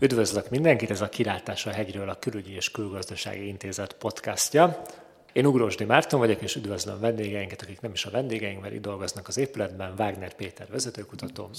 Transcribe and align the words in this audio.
Üdvözlök 0.00 0.50
mindenkit, 0.50 0.90
ez 0.90 1.00
a 1.00 1.08
Kilátás 1.08 1.66
a 1.66 1.70
hegyről 1.70 2.08
a 2.08 2.18
Külügyi 2.18 2.54
és 2.54 2.70
Külgazdasági 2.70 3.46
Intézet 3.46 3.92
podcastja. 3.92 4.82
Én 5.32 5.46
Ugrósdi 5.46 5.84
Márton 5.84 6.20
vagyok, 6.20 6.42
és 6.42 6.54
üdvözlöm 6.54 7.00
vendégeinket, 7.00 7.62
akik 7.62 7.80
nem 7.80 7.92
is 7.92 8.04
a 8.04 8.10
vendégeink, 8.10 8.60
mert 8.60 8.74
itt 8.74 8.82
dolgoznak 8.82 9.28
az 9.28 9.36
épületben. 9.36 9.94
Wagner 9.98 10.34
Péter 10.34 10.66
vezetőkutató, 10.70 11.50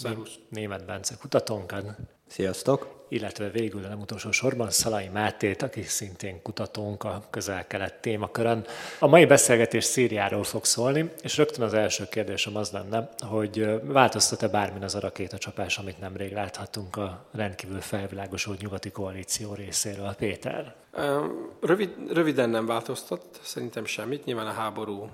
Német 0.50 0.86
Bence 0.86 1.16
kutatónkat. 1.20 1.86
Sziasztok! 2.28 2.99
Illetve 3.10 3.50
végül, 3.50 3.82
de 3.82 3.88
nem 3.88 4.00
utolsó 4.00 4.32
sorban 4.32 4.70
Szalai 4.70 5.08
Mátét, 5.08 5.62
aki 5.62 5.82
szintén 5.82 6.42
kutatónk 6.42 7.04
a 7.04 7.24
közel-kelet 7.30 7.94
témakörön. 7.94 8.66
A 9.00 9.08
mai 9.08 9.26
beszélgetés 9.26 9.84
Szíriáról 9.84 10.44
fog 10.44 10.66
szólni, 10.66 11.12
és 11.22 11.38
rögtön 11.38 11.66
az 11.66 11.74
első 11.74 12.06
kérdésem 12.10 12.56
az 12.56 12.72
lenne, 12.72 13.10
hogy 13.20 13.82
változtat-e 13.84 14.48
bármin 14.48 14.84
az 14.84 14.96
a 14.96 15.00
rakétacsapás, 15.00 15.78
amit 15.78 16.00
nemrég 16.00 16.34
láthattunk 16.34 16.96
a 16.96 17.26
rendkívül 17.32 17.82
felvilágosult 17.82 18.62
nyugati 18.62 18.92
koalíció 18.92 19.54
részéről. 19.54 20.16
Péter? 20.18 20.76
Rövid, 21.62 21.90
röviden 22.12 22.50
nem 22.50 22.66
változtat, 22.66 23.40
szerintem 23.42 23.86
semmit. 23.86 24.26
Nyilván 24.26 24.48
a 24.48 24.52
háború 24.52 25.10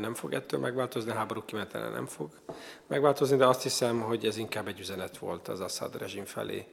nem 0.00 0.14
fog 0.14 0.32
ettől 0.32 0.60
megváltozni, 0.60 1.10
a 1.10 1.14
háború 1.14 1.42
kimenetele 1.44 1.88
nem 1.88 2.06
fog 2.06 2.30
megváltozni, 2.86 3.36
de 3.36 3.46
azt 3.46 3.62
hiszem, 3.62 4.00
hogy 4.00 4.24
ez 4.24 4.36
inkább 4.36 4.68
egy 4.68 4.80
üzenet 4.80 5.18
volt 5.18 5.48
az 5.48 5.60
Assad 5.60 5.98
rezsim 5.98 6.24
felé, 6.24 6.66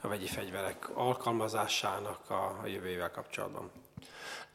a 0.00 0.08
vegyi 0.08 0.26
fegyverek 0.26 0.90
alkalmazásának 0.94 2.30
a, 2.30 2.58
a 2.62 2.66
jövőjével 2.66 3.10
kapcsolatban. 3.10 3.70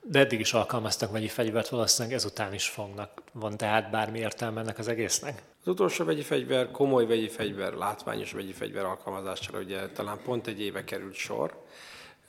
De 0.01 0.19
eddig 0.19 0.39
is 0.39 0.53
alkalmaztak 0.53 1.11
vegyi 1.11 1.27
fegyvert, 1.27 1.69
valószínűleg 1.69 2.17
ezután 2.17 2.53
is 2.53 2.67
fognak. 2.67 3.21
Van 3.31 3.57
tehát 3.57 3.91
bármi 3.91 4.19
értelme 4.19 4.59
ennek 4.61 4.77
az 4.77 4.87
egésznek? 4.87 5.41
Az 5.61 5.67
utolsó 5.67 6.05
vegyi 6.05 6.21
fegyver, 6.21 6.71
komoly 6.71 7.05
vegyi 7.05 7.27
fegyver, 7.27 7.73
látványos 7.73 8.31
vegyi 8.31 8.51
fegyver 8.51 8.85
alkalmazására 8.85 9.59
ugye 9.59 9.87
talán 9.87 10.19
pont 10.23 10.47
egy 10.47 10.61
éve 10.61 10.83
került 10.83 11.13
sor. 11.13 11.63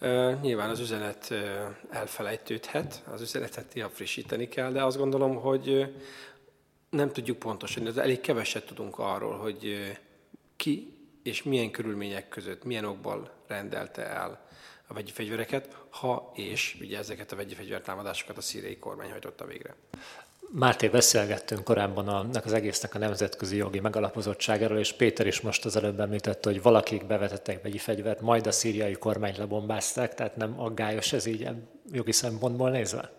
Uh, 0.00 0.40
nyilván 0.40 0.70
az 0.70 0.80
üzenet 0.80 1.28
uh, 1.30 1.38
elfelejtődhet, 1.90 3.02
az 3.12 3.20
üzenetet 3.20 3.74
néha 3.74 3.88
frissíteni 3.88 4.48
kell, 4.48 4.72
de 4.72 4.84
azt 4.84 4.96
gondolom, 4.96 5.34
hogy 5.34 5.68
uh, 5.68 5.86
nem 6.90 7.12
tudjuk 7.12 7.38
pontosan, 7.38 7.84
de 7.84 8.02
elég 8.02 8.20
keveset 8.20 8.66
tudunk 8.66 8.98
arról, 8.98 9.36
hogy 9.36 9.76
ki 10.56 10.93
és 11.24 11.42
milyen 11.42 11.70
körülmények 11.70 12.28
között, 12.28 12.64
milyen 12.64 12.84
okból 12.84 13.30
rendelte 13.46 14.06
el 14.06 14.40
a 14.86 14.94
vegyi 14.94 15.10
fegyvereket, 15.10 15.76
ha 15.90 16.32
és 16.34 16.76
ugye 16.80 16.98
ezeket 16.98 17.32
a 17.32 17.36
vegyi 17.36 17.54
fegyvertámadásokat 17.54 18.36
a 18.36 18.40
szíriai 18.40 18.76
kormány 18.76 19.10
hajtotta 19.10 19.46
végre. 19.46 19.74
Márté 20.50 20.88
beszélgettünk 20.88 21.64
korábban 21.64 22.08
annak 22.08 22.44
az 22.44 22.52
egésznek 22.52 22.94
a 22.94 22.98
nemzetközi 22.98 23.56
jogi 23.56 23.80
megalapozottságáról, 23.80 24.78
és 24.78 24.92
Péter 24.92 25.26
is 25.26 25.40
most 25.40 25.64
az 25.64 25.76
előbb 25.76 26.00
említette, 26.00 26.50
hogy 26.50 26.62
valakik 26.62 27.06
bevetettek 27.06 27.62
vegyi 27.62 27.78
fegyvert, 27.78 28.20
majd 28.20 28.46
a 28.46 28.52
szíriai 28.52 28.92
kormány 28.92 29.34
lebombázták, 29.38 30.14
tehát 30.14 30.36
nem 30.36 30.60
aggályos 30.60 31.12
ez 31.12 31.26
így 31.26 31.48
jogi 31.92 32.12
szempontból 32.12 32.70
nézve? 32.70 33.10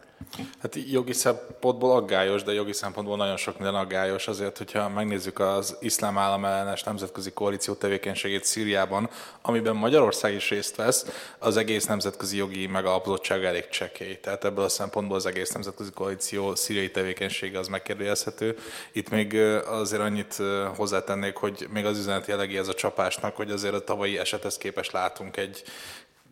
Hát 0.61 0.75
jogi 0.91 1.13
szempontból 1.13 1.91
aggályos, 1.91 2.43
de 2.43 2.53
jogi 2.53 2.73
szempontból 2.73 3.17
nagyon 3.17 3.37
sok 3.37 3.57
minden 3.57 3.75
aggályos. 3.75 4.27
Azért, 4.27 4.57
hogyha 4.57 4.89
megnézzük 4.89 5.39
az 5.39 5.77
iszlám 5.79 6.17
állam 6.17 6.45
ellenes 6.45 6.83
nemzetközi 6.83 7.31
koalíció 7.31 7.73
tevékenységét 7.73 8.45
Szíriában, 8.45 9.09
amiben 9.41 9.75
Magyarország 9.75 10.33
is 10.33 10.49
részt 10.49 10.75
vesz, 10.75 11.05
az 11.39 11.57
egész 11.57 11.85
nemzetközi 11.85 12.37
jogi 12.37 12.67
megalapozottság 12.67 13.43
elég 13.43 13.69
csekély. 13.69 14.19
Tehát 14.19 14.45
ebből 14.45 14.63
a 14.63 14.69
szempontból 14.69 15.17
az 15.17 15.25
egész 15.25 15.51
nemzetközi 15.51 15.91
koalíció 15.91 16.55
szíriai 16.55 16.91
tevékenysége 16.91 17.59
az 17.59 17.67
megkérdőjelezhető. 17.67 18.57
Itt 18.91 19.09
még 19.09 19.35
azért 19.65 20.01
annyit 20.01 20.37
hozzátennék, 20.75 21.35
hogy 21.35 21.67
még 21.69 21.85
az 21.85 21.97
üzenet 21.97 22.27
jellegi 22.27 22.57
ez 22.57 22.67
a 22.67 22.73
csapásnak, 22.73 23.35
hogy 23.35 23.51
azért 23.51 23.73
a 23.73 23.83
tavalyi 23.83 24.17
esethez 24.17 24.57
képest 24.57 24.91
látunk 24.91 25.37
egy 25.37 25.63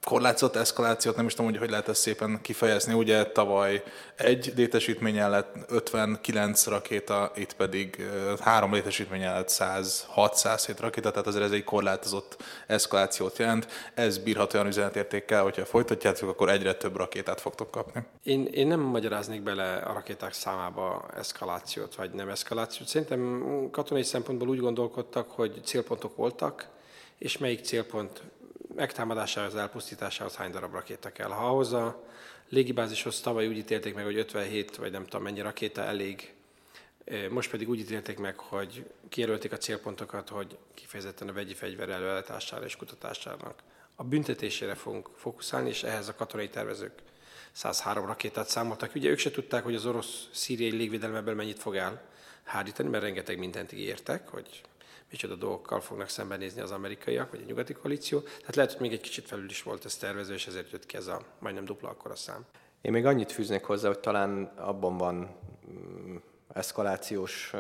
korlátozott 0.04 0.56
eszkalációt, 0.56 1.16
nem 1.16 1.26
is 1.26 1.34
tudom, 1.34 1.52
hogy 1.52 1.60
hogy 1.60 1.70
lehet 1.70 1.88
ezt 1.88 2.02
szépen 2.02 2.40
kifejezni. 2.42 2.94
Ugye 2.94 3.26
tavaly 3.26 3.84
egy 4.16 4.54
létesítmény 4.56 5.16
lett 5.16 5.56
59 5.68 6.66
rakéta, 6.66 7.32
itt 7.36 7.54
pedig 7.54 8.10
három 8.40 8.74
létesítmény 8.74 9.22
lett 9.22 9.50
106-107 9.50 10.76
rakéta, 10.80 11.12
tehát 11.12 11.28
azért 11.28 11.44
ez 11.44 11.52
egy 11.52 11.64
korlátozott 11.64 12.44
eszkalációt 12.68 13.38
jelent. 13.38 13.68
Ez 13.94 14.18
bírhat 14.18 14.54
olyan 14.54 14.68
üzenetértékkel, 14.68 15.44
hogyha 15.44 15.66
folytatjátok, 15.66 16.30
akkor 16.30 16.50
egyre 16.50 16.74
több 16.74 16.96
rakétát 16.96 17.42
fogtok 17.42 17.72
kapni. 17.72 18.04
Én, 18.24 18.46
én 18.46 18.68
nem 18.68 18.80
magyaráznék 18.80 19.42
bele 19.42 19.76
a 19.76 19.94
rakéták 19.94 20.34
számába 20.34 21.06
eszkalációt, 21.18 21.96
vagy 21.96 22.12
nem 22.12 22.30
eszkalációt. 22.30 22.88
Szerintem 22.88 23.44
katonai 23.72 24.04
szempontból 24.04 24.48
úgy 24.48 24.60
gondolkodtak, 24.60 25.32
hogy 25.32 25.62
célpontok 25.64 26.16
voltak, 26.16 26.68
és 27.18 27.38
melyik 27.38 27.64
célpont 27.64 28.22
megtámadásához, 28.76 29.56
elpusztításához 29.56 30.36
hány 30.36 30.52
darab 30.52 30.74
rakéta 30.74 31.12
kell. 31.12 31.30
Ha 31.30 31.48
ahhoz 31.48 31.74
a 31.74 32.04
légibázishoz 32.50 33.22
tavaly 33.22 33.48
úgy 33.48 33.58
ítélték 33.58 33.96
meg, 33.96 34.04
hogy 34.04 34.18
57 34.18 34.76
vagy 34.76 34.92
nem 34.92 35.04
tudom 35.04 35.24
mennyi 35.24 35.42
rakéta 35.42 35.82
elég, 35.82 36.34
most 37.30 37.50
pedig 37.50 37.70
úgy 37.70 37.80
ítélték 37.80 38.18
meg, 38.18 38.38
hogy 38.38 38.86
kijelölték 39.10 39.52
a 39.52 39.58
célpontokat, 39.58 40.30
hogy 40.30 40.58
kifejezetten 40.74 41.28
a 41.28 41.34
vegyi 41.34 41.54
fegyver 41.54 41.90
előállítására 41.90 42.66
és 42.66 42.76
kutatásának. 42.76 43.64
A 43.96 44.04
büntetésére 44.04 44.76
fogunk 44.76 45.10
fókuszálni, 45.16 45.70
és 45.70 45.84
ehhez 45.84 46.08
a 46.08 46.16
katonai 46.16 46.50
tervezők 46.50 46.92
103 47.52 48.06
rakétát 48.06 48.50
számoltak. 48.50 48.96
Ugye 48.96 49.10
ők 49.10 49.18
se 49.18 49.32
tudták, 49.32 49.64
hogy 49.64 49.76
az 49.76 49.86
orosz 49.86 50.28
szíriai 50.32 50.72
légvédelem 50.72 51.36
mennyit 51.36 51.60
fog 51.60 51.76
elhárítani, 51.76 52.90
mert 52.90 53.04
rengeteg 53.04 53.38
mindent 53.38 53.72
ígértek, 53.72 54.28
hogy 54.28 54.62
micsoda 55.14 55.36
dolgokkal 55.36 55.82
fognak 55.82 56.10
szembenézni 56.10 56.62
az 56.62 56.72
amerikaiak, 56.72 57.32
vagy 57.32 57.42
a 57.42 57.46
nyugati 57.48 57.74
koalíció. 57.74 58.20
Tehát 58.20 58.56
lehet, 58.56 58.72
hogy 58.72 58.82
még 58.82 58.92
egy 58.92 59.02
kicsit 59.02 59.28
felül 59.28 59.50
is 59.50 59.64
volt 59.64 59.86
ez 59.86 59.96
tervező, 59.96 60.34
és 60.34 60.48
ezért 60.48 60.72
jött 60.72 60.86
ki 60.86 60.98
ez 60.98 61.08
a 61.08 61.22
majdnem 61.40 61.66
dupla 61.66 61.90
akkora 61.90 62.16
szám. 62.16 62.46
Én 62.82 62.92
még 62.92 63.06
annyit 63.06 63.32
fűznék 63.32 63.64
hozzá, 63.64 63.88
hogy 63.88 64.00
talán 64.00 64.44
abban 64.58 64.98
van 64.98 65.36
mm, 65.72 66.16
eszkalációs 66.54 67.54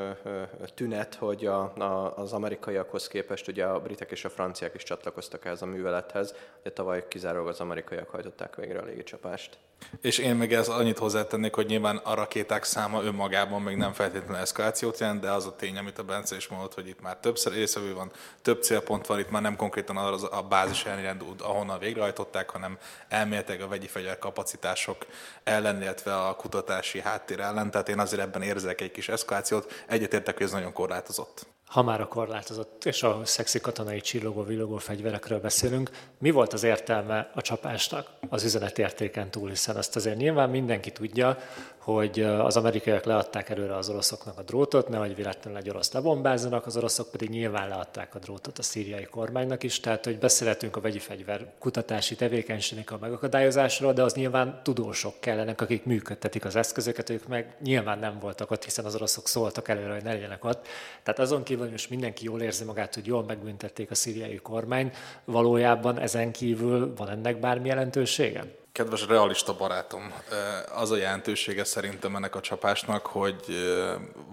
tünet, 0.73 1.15
hogy 1.15 1.45
a, 1.45 1.77
a, 1.77 2.17
az 2.17 2.33
amerikaiakhoz 2.33 3.07
képest 3.07 3.47
ugye 3.47 3.65
a 3.65 3.79
britek 3.79 4.11
és 4.11 4.25
a 4.25 4.29
franciák 4.29 4.75
is 4.75 4.83
csatlakoztak 4.83 5.45
ehhez 5.45 5.61
a 5.61 5.65
művelethez, 5.65 6.35
de 6.63 6.71
tavaly 6.71 7.07
kizárólag 7.07 7.47
az 7.47 7.59
amerikaiak 7.59 8.09
hajtották 8.09 8.55
végre 8.55 8.79
a 8.79 8.85
légicsapást. 8.85 9.57
És 10.01 10.17
én 10.17 10.35
még 10.35 10.53
ez 10.53 10.67
annyit 10.67 10.97
hozzátennék, 10.97 11.53
hogy 11.53 11.65
nyilván 11.65 11.97
a 11.97 12.13
rakéták 12.13 12.63
száma 12.63 13.03
önmagában 13.03 13.61
még 13.61 13.75
nem 13.75 13.93
feltétlenül 13.93 14.35
eszkalációt 14.35 14.99
jelent, 14.99 15.21
de 15.21 15.31
az 15.31 15.45
a 15.45 15.55
tény, 15.55 15.77
amit 15.77 15.99
a 15.99 16.03
Bence 16.03 16.35
is 16.35 16.47
mondott, 16.47 16.73
hogy 16.73 16.87
itt 16.87 17.01
már 17.01 17.17
többször 17.17 17.53
részvevő 17.53 17.93
van, 17.93 18.11
több 18.41 18.63
célpont 18.63 19.07
van, 19.07 19.19
itt 19.19 19.29
már 19.29 19.41
nem 19.41 19.55
konkrétan 19.55 19.97
az 19.97 20.27
a 20.31 20.41
bázis 20.49 20.85
elrend, 20.85 21.23
ahonnan 21.39 21.79
végrehajtották, 21.79 22.49
hanem 22.49 22.77
elméletileg 23.07 23.61
a 23.61 23.67
vegyi 23.67 23.87
fegyver 23.87 24.19
kapacitások 24.19 25.05
ellen, 25.43 25.81
illetve 25.81 26.15
a 26.15 26.35
kutatási 26.35 27.01
háttér 27.01 27.39
ellen. 27.39 27.71
Tehát 27.71 27.89
én 27.89 27.99
azért 27.99 28.21
ebben 28.21 28.41
érzek 28.41 28.81
egy 28.81 28.91
kis 28.91 29.09
eszkalációt. 29.09 29.83
Egyetértek, 29.87 30.37
hogy 30.37 30.45
ez 30.45 30.51
nagyon 30.51 30.73
korlátozott 30.73 31.45
ha 31.65 31.83
már 31.83 32.01
a 32.01 32.07
korlátozott 32.07 32.85
és 32.85 33.03
a 33.03 33.21
szexi 33.23 33.59
katonai 33.59 34.01
csillogó-villogó 34.01 34.77
fegyverekről 34.77 35.39
beszélünk, 35.39 35.89
mi 36.17 36.31
volt 36.31 36.53
az 36.53 36.63
értelme 36.63 37.31
a 37.35 37.41
csapásnak 37.41 38.09
az 38.29 38.43
üzenetértéken 38.43 39.31
túl, 39.31 39.49
hiszen 39.49 39.75
azt 39.75 39.95
azért 39.95 40.17
nyilván 40.17 40.49
mindenki 40.49 40.91
tudja, 40.91 41.37
hogy 41.83 42.19
az 42.19 42.57
amerikaiak 42.57 43.03
leadták 43.03 43.49
előre 43.49 43.75
az 43.75 43.89
oroszoknak 43.89 44.37
a 44.37 44.41
drótot, 44.41 44.89
nehogy 44.89 45.15
véletlenül 45.15 45.59
egy 45.59 45.69
orosz 45.69 45.91
lebombázzanak, 45.91 46.65
az 46.65 46.77
oroszok 46.77 47.11
pedig 47.11 47.29
nyilván 47.29 47.67
leadták 47.67 48.15
a 48.15 48.19
drótot 48.19 48.57
a 48.57 48.63
szíriai 48.63 49.03
kormánynak 49.03 49.63
is, 49.63 49.79
tehát 49.79 50.05
hogy 50.05 50.19
beszélhetünk 50.19 50.75
a 50.75 50.81
vegyi 50.81 50.99
fegyver 50.99 51.53
kutatási 51.59 52.15
tevékenységnek 52.15 52.91
a 52.91 52.97
megakadályozásról, 53.01 53.93
de 53.93 54.03
az 54.03 54.13
nyilván 54.13 54.59
tudósok 54.63 55.13
kellenek, 55.19 55.61
akik 55.61 55.85
működtetik 55.85 56.45
az 56.45 56.55
eszközöket, 56.55 57.09
ők 57.09 57.27
meg 57.27 57.55
nyilván 57.63 57.99
nem 57.99 58.19
voltak 58.19 58.51
ott, 58.51 58.63
hiszen 58.63 58.85
az 58.85 58.95
oroszok 58.95 59.27
szóltak 59.27 59.67
előre, 59.67 59.93
hogy 59.93 60.03
ne 60.03 60.13
legyenek 60.13 60.45
ott. 60.45 60.67
Tehát 61.03 61.19
azon 61.19 61.43
kívül, 61.43 61.63
hogy 61.63 61.71
most 61.71 61.89
mindenki 61.89 62.25
jól 62.25 62.41
érzi 62.41 62.63
magát, 62.63 62.93
hogy 62.93 63.05
jól 63.05 63.23
megbüntették 63.23 63.91
a 63.91 63.95
szíriai 63.95 64.35
kormány, 64.35 64.91
valójában 65.25 65.99
ezen 65.99 66.31
kívül 66.31 66.93
van 66.95 67.09
ennek 67.09 67.39
bármi 67.39 67.67
jelentősége? 67.67 68.61
Kedves 68.73 69.07
realista 69.07 69.55
barátom, 69.55 70.13
az 70.75 70.91
a 70.91 70.95
jelentősége 70.95 71.63
szerintem 71.63 72.15
ennek 72.15 72.35
a 72.35 72.39
csapásnak, 72.39 73.05
hogy 73.05 73.43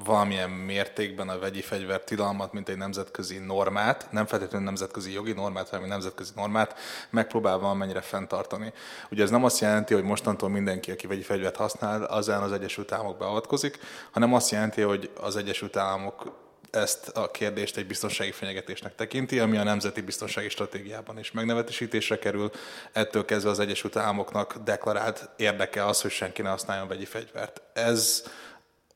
valamilyen 0.04 0.50
mértékben 0.50 1.28
a 1.28 1.38
vegyi 1.38 1.60
fegyver 1.60 2.00
tilalmat, 2.00 2.52
mint 2.52 2.68
egy 2.68 2.76
nemzetközi 2.76 3.38
normát, 3.38 4.06
nem 4.10 4.26
feltétlenül 4.26 4.66
nemzetközi 4.66 5.12
jogi 5.12 5.32
normát, 5.32 5.68
hanem 5.68 5.84
egy 5.84 5.90
nemzetközi 5.90 6.32
normát 6.36 6.78
megpróbál 7.10 7.58
valamennyire 7.58 8.00
fenntartani. 8.00 8.72
Ugye 9.10 9.22
ez 9.22 9.30
nem 9.30 9.44
azt 9.44 9.60
jelenti, 9.60 9.94
hogy 9.94 10.04
mostantól 10.04 10.48
mindenki, 10.48 10.90
aki 10.90 11.06
vegyi 11.06 11.22
fegyvert 11.22 11.56
használ, 11.56 12.02
az 12.02 12.28
az 12.28 12.52
Egyesült 12.52 12.92
Államok 12.92 13.18
beavatkozik, 13.18 13.78
hanem 14.10 14.34
azt 14.34 14.50
jelenti, 14.50 14.80
hogy 14.80 15.10
az 15.20 15.36
Egyesült 15.36 15.76
Államok 15.76 16.32
ezt 16.70 17.08
a 17.08 17.30
kérdést 17.30 17.76
egy 17.76 17.86
biztonsági 17.86 18.30
fenyegetésnek 18.32 18.94
tekinti, 18.94 19.38
ami 19.38 19.56
a 19.56 19.62
nemzeti 19.62 20.00
biztonsági 20.00 20.48
stratégiában 20.48 21.18
is 21.18 21.32
megnevetésítésre 21.32 22.18
kerül. 22.18 22.50
Ettől 22.92 23.24
kezdve 23.24 23.50
az 23.50 23.58
Egyesült 23.58 23.96
Államoknak 23.96 24.56
deklarált 24.64 25.28
érdeke 25.36 25.86
az, 25.86 26.00
hogy 26.00 26.10
senki 26.10 26.42
ne 26.42 26.48
használjon 26.48 26.88
vegyi 26.88 27.04
fegyvert. 27.04 27.62
Ez 27.72 28.22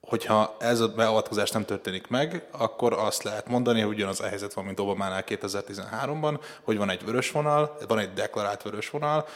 hogyha 0.01 0.57
ez 0.59 0.81
a 0.81 0.89
beavatkozás 0.89 1.51
nem 1.51 1.65
történik 1.65 2.07
meg, 2.07 2.47
akkor 2.51 2.93
azt 2.93 3.23
lehet 3.23 3.49
mondani, 3.49 3.81
hogy 3.81 3.95
ugyanaz 3.95 4.21
a 4.21 4.27
helyzet 4.27 4.55
van, 4.55 4.65
mint 4.65 4.81
Obamánál 4.81 5.25
2013-ban, 5.27 6.41
hogy 6.63 6.77
van 6.77 6.91
egy 6.91 7.05
vörös 7.05 7.31
vonal, 7.31 7.77
van 7.89 7.99
egy 7.99 8.13
deklarált 8.13 8.63
vörös 8.63 8.91
vonal, 8.91 9.27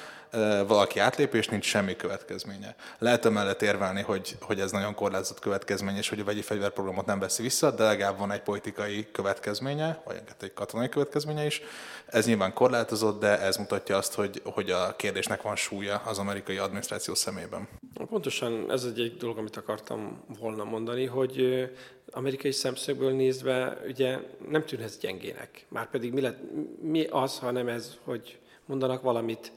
valaki 0.66 0.98
átlép, 0.98 1.34
és 1.34 1.48
nincs 1.48 1.64
semmi 1.64 1.96
következménye. 1.96 2.74
Lehet 2.98 3.24
emellett 3.24 3.62
érvelni, 3.62 4.02
hogy, 4.02 4.36
hogy 4.40 4.60
ez 4.60 4.70
nagyon 4.70 4.94
korlátozott 4.94 5.38
következmény, 5.38 5.96
és 5.96 6.08
hogy 6.08 6.20
a 6.20 6.24
vegyi 6.24 6.42
fegyverprogramot 6.42 7.06
nem 7.06 7.18
veszi 7.18 7.42
vissza, 7.42 7.70
de 7.70 7.84
legalább 7.84 8.18
van 8.18 8.32
egy 8.32 8.42
politikai 8.42 9.06
következménye, 9.12 10.02
vagy 10.04 10.20
egy 10.40 10.52
katonai 10.52 10.88
következménye 10.88 11.46
is. 11.46 11.62
Ez 12.06 12.26
nyilván 12.26 12.52
korlátozott, 12.52 13.20
de 13.20 13.40
ez 13.40 13.56
mutatja 13.56 13.96
azt, 13.96 14.14
hogy, 14.14 14.42
hogy 14.44 14.70
a 14.70 14.96
kérdésnek 14.96 15.42
van 15.42 15.56
súlya 15.56 16.02
az 16.06 16.18
amerikai 16.18 16.56
adminisztráció 16.56 17.14
szemében. 17.14 17.68
Pontosan 18.08 18.70
ez 18.70 18.84
egy, 18.84 19.00
egy 19.00 19.16
dolog, 19.16 19.38
amit 19.38 19.56
akartam 19.56 20.24
volna 20.40 20.64
mondani, 20.64 21.06
hogy 21.06 21.68
amerikai 22.10 22.52
szemszögből 22.52 23.12
nézve 23.12 23.78
ugye 23.86 24.18
nem 24.48 24.64
tűnhet 24.64 24.98
gyengének. 25.00 25.66
Márpedig 25.68 26.12
mi, 26.12 26.20
lett, 26.20 26.38
mi 26.80 27.04
az, 27.04 27.38
ha 27.38 27.50
nem 27.50 27.68
ez, 27.68 27.96
hogy 28.04 28.38
mondanak 28.66 29.02
valamit, 29.02 29.52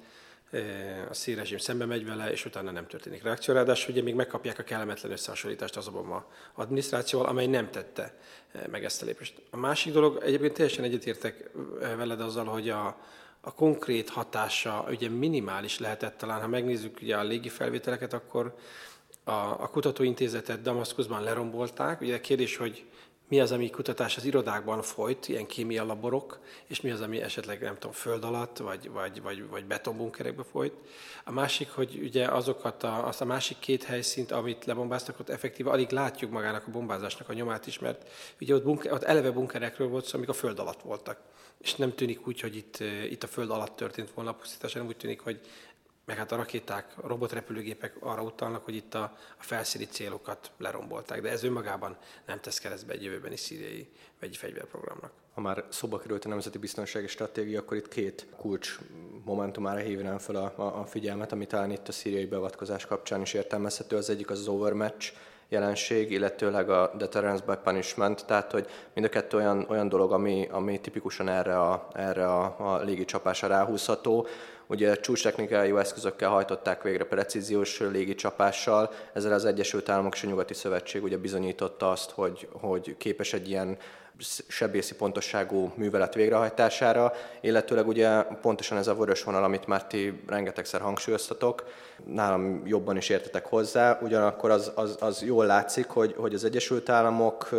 a 1.09 1.13
szélrezsim 1.13 1.57
szembe 1.57 1.85
megy 1.85 2.05
vele, 2.05 2.31
és 2.31 2.45
utána 2.45 2.71
nem 2.71 2.87
történik 2.87 3.23
reakció. 3.23 3.53
Ráadásul 3.53 3.91
ugye 3.91 4.01
még 4.01 4.15
megkapják 4.15 4.59
a 4.59 4.63
kellemetlen 4.63 5.11
összehasonlítást 5.11 5.77
az 5.77 5.87
Obama 5.87 6.25
adminisztrációval, 6.53 7.27
amely 7.27 7.47
nem 7.47 7.69
tette 7.69 8.17
meg 8.71 8.83
ezt 8.83 9.01
a 9.01 9.05
lépést. 9.05 9.41
A 9.49 9.57
másik 9.57 9.93
dolog, 9.93 10.23
egyébként 10.23 10.53
teljesen 10.53 10.83
egyetértek 10.83 11.49
veled 11.79 12.21
azzal, 12.21 12.45
hogy 12.45 12.69
a, 12.69 12.97
a 13.41 13.53
konkrét 13.53 14.09
hatása 14.09 14.85
ugye 14.89 15.09
minimális 15.09 15.79
lehetett 15.79 16.17
talán. 16.17 16.41
Ha 16.41 16.47
megnézzük 16.47 16.97
ugye 17.01 17.17
a 17.17 17.23
légi 17.23 17.49
felvételeket, 17.49 18.13
akkor 18.13 18.55
a, 19.23 19.31
a 19.31 19.69
kutatóintézetet 19.71 20.61
Damaszkuszban 20.61 21.23
lerombolták. 21.23 22.01
Ugye 22.01 22.15
a 22.15 22.21
kérdés, 22.21 22.57
hogy 22.57 22.85
mi 23.31 23.39
az, 23.39 23.51
ami 23.51 23.69
kutatás 23.69 24.17
az 24.17 24.25
irodákban 24.25 24.81
folyt, 24.81 25.27
ilyen 25.27 25.45
kémia 25.45 25.85
laborok, 25.85 26.39
és 26.67 26.81
mi 26.81 26.91
az, 26.91 27.01
ami 27.01 27.21
esetleg 27.21 27.61
nem 27.61 27.73
tudom, 27.73 27.91
föld 27.91 28.23
alatt, 28.23 28.57
vagy, 28.57 28.89
vagy, 28.89 29.21
vagy, 29.21 29.47
vagy 29.49 29.65
betonbunkerekbe 29.65 30.43
folyt. 30.43 30.73
A 31.23 31.31
másik, 31.31 31.69
hogy 31.69 31.99
ugye 32.03 32.25
azokat 32.27 32.83
a, 32.83 33.07
azt 33.07 33.21
a 33.21 33.25
másik 33.25 33.59
két 33.59 33.83
helyszínt, 33.83 34.31
amit 34.31 34.65
lebombáztak, 34.65 35.19
ott 35.19 35.29
effektíve 35.29 35.69
alig 35.69 35.91
látjuk 35.91 36.31
magának 36.31 36.67
a 36.67 36.71
bombázásnak 36.71 37.29
a 37.29 37.33
nyomát 37.33 37.67
is, 37.67 37.79
mert 37.79 38.09
ugye 38.41 38.55
ott, 38.55 38.63
bunker, 38.63 38.91
ott 38.91 39.03
eleve 39.03 39.31
bunkerekről 39.31 39.87
volt 39.87 40.05
szó, 40.05 40.17
amik 40.17 40.29
a 40.29 40.33
föld 40.33 40.59
alatt 40.59 40.81
voltak. 40.81 41.19
És 41.57 41.75
nem 41.75 41.95
tűnik 41.95 42.27
úgy, 42.27 42.39
hogy 42.39 42.55
itt, 42.55 42.77
itt 43.09 43.23
a 43.23 43.27
föld 43.27 43.49
alatt 43.49 43.75
történt 43.75 44.11
volna 44.13 44.29
a 44.29 44.33
pusztítás, 44.33 44.73
hanem 44.73 44.87
úgy 44.87 44.97
tűnik, 44.97 45.19
hogy 45.19 45.39
meg 46.11 46.19
hát 46.19 46.31
a 46.31 46.35
rakéták, 46.35 46.93
a 47.01 47.07
robotrepülőgépek 47.07 47.95
arra 47.99 48.21
utalnak, 48.21 48.63
hogy 48.63 48.75
itt 48.75 48.93
a, 48.93 49.01
a 49.37 49.43
felszíni 49.43 49.85
célokat 49.85 50.51
lerombolták, 50.57 51.21
de 51.21 51.29
ez 51.29 51.43
önmagában 51.43 51.97
nem 52.25 52.39
tesz 52.39 52.59
keresztbe 52.59 52.93
egy 52.93 53.03
jövőbeni 53.03 53.35
szíriai 53.35 53.87
vegyi 54.19 54.35
fegyverprogramnak. 54.35 55.11
Ha 55.33 55.41
már 55.41 55.65
szóba 55.69 55.97
került 55.97 56.25
a 56.25 56.29
nemzeti 56.29 56.57
biztonsági 56.57 57.07
stratégia, 57.07 57.59
akkor 57.59 57.77
itt 57.77 57.87
két 57.87 58.27
kulcs 58.37 58.79
momentumára 59.25 59.79
hívnám 59.79 60.17
fel 60.17 60.35
a, 60.35 60.79
a, 60.79 60.85
figyelmet, 60.85 61.31
ami 61.31 61.45
talán 61.45 61.71
itt 61.71 61.87
a 61.87 61.91
szíriai 61.91 62.25
beavatkozás 62.25 62.85
kapcsán 62.85 63.21
is 63.21 63.33
értelmezhető. 63.33 63.95
Az 63.95 64.09
egyik 64.09 64.29
az 64.29 64.39
az 64.39 64.47
overmatch, 64.47 65.13
jelenség, 65.51 66.11
illetőleg 66.11 66.69
a 66.69 66.91
deterrence 66.97 67.43
by 67.45 67.53
punishment, 67.63 68.25
tehát 68.25 68.51
hogy 68.51 68.67
mind 68.93 69.05
a 69.05 69.09
kettő 69.09 69.37
olyan, 69.37 69.65
olyan 69.69 69.89
dolog, 69.89 70.11
ami, 70.11 70.47
ami 70.51 70.81
tipikusan 70.81 71.27
erre 71.27 71.59
a, 71.59 71.87
erre 71.93 72.25
a, 72.25 72.55
a 72.73 72.81
légicsapásra 72.83 73.47
ráhúzható. 73.47 74.27
Ugye 74.71 74.95
csúcstechnikai 74.95 75.71
eszközökkel 75.77 76.29
hajtották 76.29 76.81
végre 76.81 77.03
precíziós 77.03 77.79
légicsapással, 77.79 78.91
ezzel 79.13 79.33
az 79.33 79.45
Egyesült 79.45 79.89
Államok 79.89 80.15
és 80.15 80.23
a 80.23 80.27
Nyugati 80.27 80.53
Szövetség 80.53 81.03
ugye 81.03 81.17
bizonyította 81.17 81.91
azt, 81.91 82.11
hogy, 82.11 82.47
hogy 82.51 82.95
képes 82.97 83.33
egy 83.33 83.49
ilyen 83.49 83.77
sebészi 84.47 84.95
pontosságú 84.95 85.71
művelet 85.75 86.13
végrehajtására, 86.13 87.13
illetőleg 87.41 87.87
ugye 87.87 88.21
pontosan 88.21 88.77
ez 88.77 88.87
a 88.87 88.95
vörös 88.95 89.23
vonal, 89.23 89.43
amit 89.43 89.67
már 89.67 89.87
ti 89.87 90.21
rengetegszer 90.27 90.81
hangsúlyoztatok, 90.81 91.63
nálam 92.05 92.61
jobban 92.65 92.97
is 92.97 93.09
értetek 93.09 93.45
hozzá, 93.45 93.99
ugyanakkor 94.01 94.49
az, 94.49 94.71
az, 94.75 94.97
az 94.99 95.23
jól 95.23 95.45
látszik, 95.45 95.87
hogy, 95.87 96.15
hogy 96.17 96.33
az 96.33 96.43
Egyesült 96.43 96.89
Államok 96.89 97.49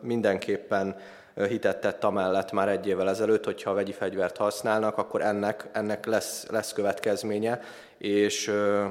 mindenképpen 0.00 0.96
hitet 1.34 1.80
tett 1.80 2.04
amellett 2.04 2.52
már 2.52 2.68
egy 2.68 2.86
évvel 2.86 3.08
ezelőtt, 3.08 3.44
hogyha 3.44 3.70
a 3.70 3.74
vegyi 3.74 3.92
fegyvert 3.92 4.36
használnak, 4.36 4.98
akkor 4.98 5.22
ennek, 5.22 5.68
ennek 5.72 6.06
lesz, 6.06 6.46
lesz 6.50 6.72
következménye, 6.72 7.60
és 8.04 8.48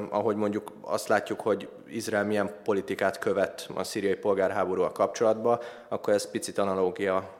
ahogy 0.10 0.36
mondjuk 0.36 0.72
azt 0.82 1.08
látjuk, 1.08 1.42
hogy 1.42 1.70
Izrael 1.88 2.26
milyen 2.26 2.56
politikát 2.64 3.20
követ 3.20 3.70
a 3.76 3.84
szíriai 3.84 4.16
polgárháborúval 4.16 4.92
kapcsolatban, 4.92 5.60
akkor 5.88 6.14
ez 6.14 6.32
picit 6.32 6.58
analógia 6.58 7.36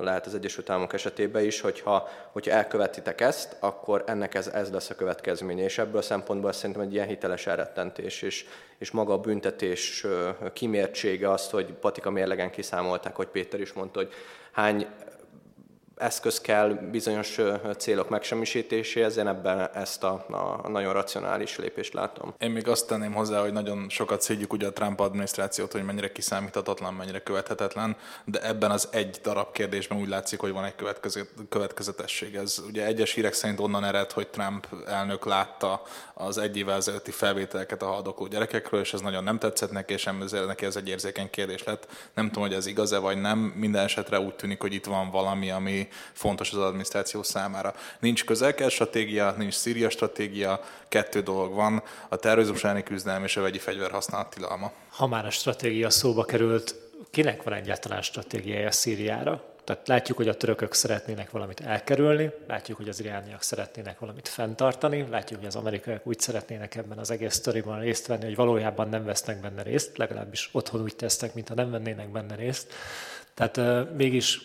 lehet 0.00 0.26
az 0.26 0.34
Egyesült 0.34 0.70
Államok 0.70 0.92
esetében 0.92 1.44
is, 1.44 1.60
hogyha, 1.60 2.08
hogyha 2.32 2.50
elkövetitek 2.50 3.20
ezt, 3.20 3.56
akkor 3.60 4.04
ennek 4.06 4.34
ez, 4.34 4.46
ez 4.46 4.70
lesz 4.70 4.90
a 4.90 4.94
következménye, 4.94 5.62
és 5.62 5.78
ebből 5.78 5.98
a 5.98 6.02
szempontból 6.02 6.52
szerintem 6.52 6.84
egy 6.84 6.92
ilyen 6.92 7.06
hiteles 7.06 7.46
elrettentés, 7.46 8.22
és, 8.22 8.46
és 8.78 8.90
maga 8.90 9.12
a 9.12 9.18
büntetés 9.18 10.06
kimértsége 10.52 11.30
azt, 11.30 11.50
hogy 11.50 11.72
patika 11.72 12.10
mérlegen 12.10 12.50
kiszámolták, 12.50 13.16
hogy 13.16 13.28
Péter 13.28 13.60
is 13.60 13.72
mondta, 13.72 13.98
hogy 13.98 14.12
hány 14.52 14.86
eszköz 16.00 16.40
kell 16.40 16.68
bizonyos 16.68 17.38
célok 17.78 18.08
megsemmisítéséhez, 18.08 19.16
én 19.16 19.26
ebben 19.26 19.70
ezt 19.74 20.04
a, 20.04 20.24
a 20.62 20.68
nagyon 20.68 20.92
racionális 20.92 21.56
lépést 21.56 21.92
látom. 21.92 22.34
Én 22.38 22.50
még 22.50 22.68
azt 22.68 22.86
tenném 22.86 23.12
hozzá, 23.12 23.40
hogy 23.40 23.52
nagyon 23.52 23.88
sokat 23.88 24.22
szédjük 24.22 24.52
ugye 24.52 24.66
a 24.66 24.72
Trump 24.72 25.00
adminisztrációt, 25.00 25.72
hogy 25.72 25.84
mennyire 25.84 26.12
kiszámíthatatlan, 26.12 26.94
mennyire 26.94 27.22
követhetetlen, 27.22 27.96
de 28.24 28.42
ebben 28.42 28.70
az 28.70 28.88
egy 28.90 29.20
darab 29.22 29.52
kérdésben 29.52 29.98
úgy 29.98 30.08
látszik, 30.08 30.40
hogy 30.40 30.52
van 30.52 30.64
egy 30.64 30.74
következetesség. 31.48 32.34
Ez 32.34 32.62
ugye 32.66 32.86
egyes 32.86 33.12
hírek 33.12 33.32
szerint 33.32 33.60
onnan 33.60 33.84
ered, 33.84 34.12
hogy 34.12 34.28
Trump 34.28 34.66
elnök 34.86 35.24
látta 35.24 35.82
az 36.14 36.38
egy 36.38 36.56
évvel 36.56 36.76
ezelőtti 36.76 37.10
felvételeket 37.10 37.82
a 37.82 37.86
haldokló 37.86 38.26
gyerekekről, 38.26 38.80
és 38.80 38.92
ez 38.92 39.00
nagyon 39.00 39.24
nem 39.24 39.38
tetszett 39.38 39.70
neki, 39.70 39.92
és 39.92 40.06
ezért 40.06 40.46
neki 40.46 40.64
ez 40.64 40.76
egy 40.76 40.88
érzékeny 40.88 41.30
kérdés 41.30 41.64
lett. 41.64 41.86
Nem 42.14 42.26
tudom, 42.26 42.42
hogy 42.42 42.56
ez 42.56 42.66
igaz-e 42.66 42.98
vagy 42.98 43.20
nem, 43.20 43.38
minden 43.38 43.84
esetre 43.84 44.20
úgy 44.20 44.34
tűnik, 44.34 44.60
hogy 44.60 44.74
itt 44.74 44.86
van 44.86 45.10
valami, 45.10 45.50
ami 45.50 45.88
fontos 46.12 46.52
az 46.52 46.58
adminisztráció 46.58 47.22
számára. 47.22 47.74
Nincs 48.00 48.24
közelkel 48.24 48.68
stratégia, 48.68 49.34
nincs 49.38 49.54
Szíria 49.54 49.90
stratégia, 49.90 50.60
kettő 50.88 51.20
dolog 51.20 51.54
van, 51.54 51.82
a 52.08 52.16
terrorizmus 52.16 52.64
elleni 52.64 52.82
küzdelem 52.82 53.24
és 53.24 53.36
a 53.36 53.40
vegyi 53.40 53.58
fegyver 53.58 53.90
használat 53.90 54.30
tilalma. 54.34 54.72
Ha 54.88 55.06
már 55.06 55.26
a 55.26 55.30
stratégia 55.30 55.90
szóba 55.90 56.24
került, 56.24 56.74
kinek 57.10 57.42
van 57.42 57.52
egyáltalán 57.52 58.02
stratégiája 58.02 58.70
Szíriára? 58.70 59.50
Tehát 59.64 59.88
látjuk, 59.88 60.16
hogy 60.16 60.28
a 60.28 60.36
törökök 60.36 60.74
szeretnének 60.74 61.30
valamit 61.30 61.60
elkerülni, 61.60 62.30
látjuk, 62.48 62.76
hogy 62.76 62.88
az 62.88 63.00
irániak 63.00 63.42
szeretnének 63.42 63.98
valamit 63.98 64.28
fenntartani, 64.28 65.06
látjuk, 65.10 65.38
hogy 65.38 65.48
az 65.48 65.56
amerikaiak 65.56 66.06
úgy 66.06 66.20
szeretnének 66.20 66.74
ebben 66.74 66.98
az 66.98 67.10
egész 67.10 67.34
sztoriban 67.34 67.80
részt 67.80 68.06
venni, 68.06 68.24
hogy 68.24 68.36
valójában 68.36 68.88
nem 68.88 69.04
vesznek 69.04 69.40
benne 69.40 69.62
részt, 69.62 69.96
legalábbis 69.96 70.48
otthon 70.52 70.80
úgy 70.82 70.96
tesznek, 70.96 71.34
mintha 71.34 71.54
nem 71.54 71.70
vennének 71.70 72.10
benne 72.10 72.34
részt. 72.34 72.72
Tehát 73.34 73.56
uh, 73.56 73.96
mégis 73.96 74.40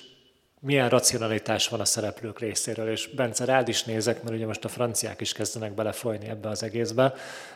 milyen 0.66 0.90
racionalitás 0.90 1.68
van 1.68 1.80
a 1.80 1.86
szereplők 1.86 2.40
részéről, 2.40 2.90
és 2.90 3.08
Bence, 3.16 3.46
rád 3.46 3.68
is 3.68 3.84
nézek, 3.84 4.24
mert 4.24 4.36
ugye 4.36 4.46
most 4.46 4.66
a 4.66 4.68
franciák 4.68 5.22
is 5.22 5.34
kezdenek 5.34 5.74
belefolyni 5.74 6.28
ebbe 6.28 6.50
az 6.50 6.64
egészbe. 6.64 7.14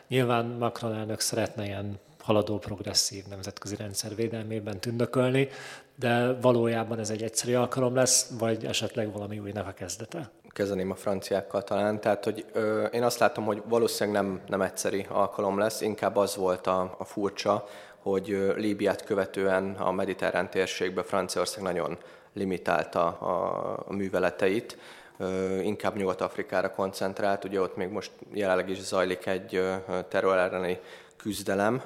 Nyilván 0.08 0.46
Macron 0.46 0.96
elnök 0.96 1.20
szeretne 1.20 1.66
ilyen 1.66 2.00
haladó 2.20 2.58
progresszív 2.58 3.24
nemzetközi 3.30 3.76
rendszer 3.76 4.16
védelmében 4.16 4.80
tündökölni, 4.80 5.50
de 5.96 6.34
valójában 6.42 7.00
ez 7.00 7.10
egy 7.10 7.24
egyszerű 7.24 7.54
alkalom 7.54 7.96
lesz, 7.96 8.32
vagy 8.40 8.66
esetleg 8.66 9.12
valami 9.12 9.40
újnak 9.40 9.68
a 9.68 9.72
kezdete? 9.72 10.30
Kezdeném 10.50 10.92
a 10.92 10.96
franciákkal 10.96 11.64
talán. 11.64 12.02
Tehát, 12.02 12.24
hogy 12.24 12.46
ö, 12.54 12.84
én 12.84 13.04
azt 13.04 13.20
látom, 13.20 13.46
hogy 13.46 13.62
valószínűleg 13.66 14.22
nem, 14.22 14.42
nem 14.48 14.62
egyszerű 14.62 15.02
alkalom 15.10 15.58
lesz, 15.58 15.82
inkább 15.82 16.16
az 16.16 16.36
volt 16.36 16.68
a, 16.68 16.96
a 16.98 17.04
furcsa, 17.04 17.66
hogy 18.02 18.54
Líbiát 18.56 19.04
követően 19.04 19.76
a 19.76 19.92
mediterrán 19.92 20.50
térségbe 20.50 21.04
Franciaország 21.04 21.64
nagyon 21.64 21.98
limitálta 22.34 23.08
a, 23.08 23.84
a 23.88 23.94
műveleteit, 23.94 24.78
inkább 25.62 25.96
Nyugat-Afrikára 25.96 26.72
koncentrált, 26.72 27.44
ugye 27.44 27.62
ott 27.62 27.76
még 27.76 27.90
most 27.90 28.12
jelenleg 28.34 28.70
is 28.70 28.82
zajlik 28.82 29.26
egy 29.26 29.62
terror 30.08 30.38
elleni 30.38 30.80
küzdelem 31.18 31.82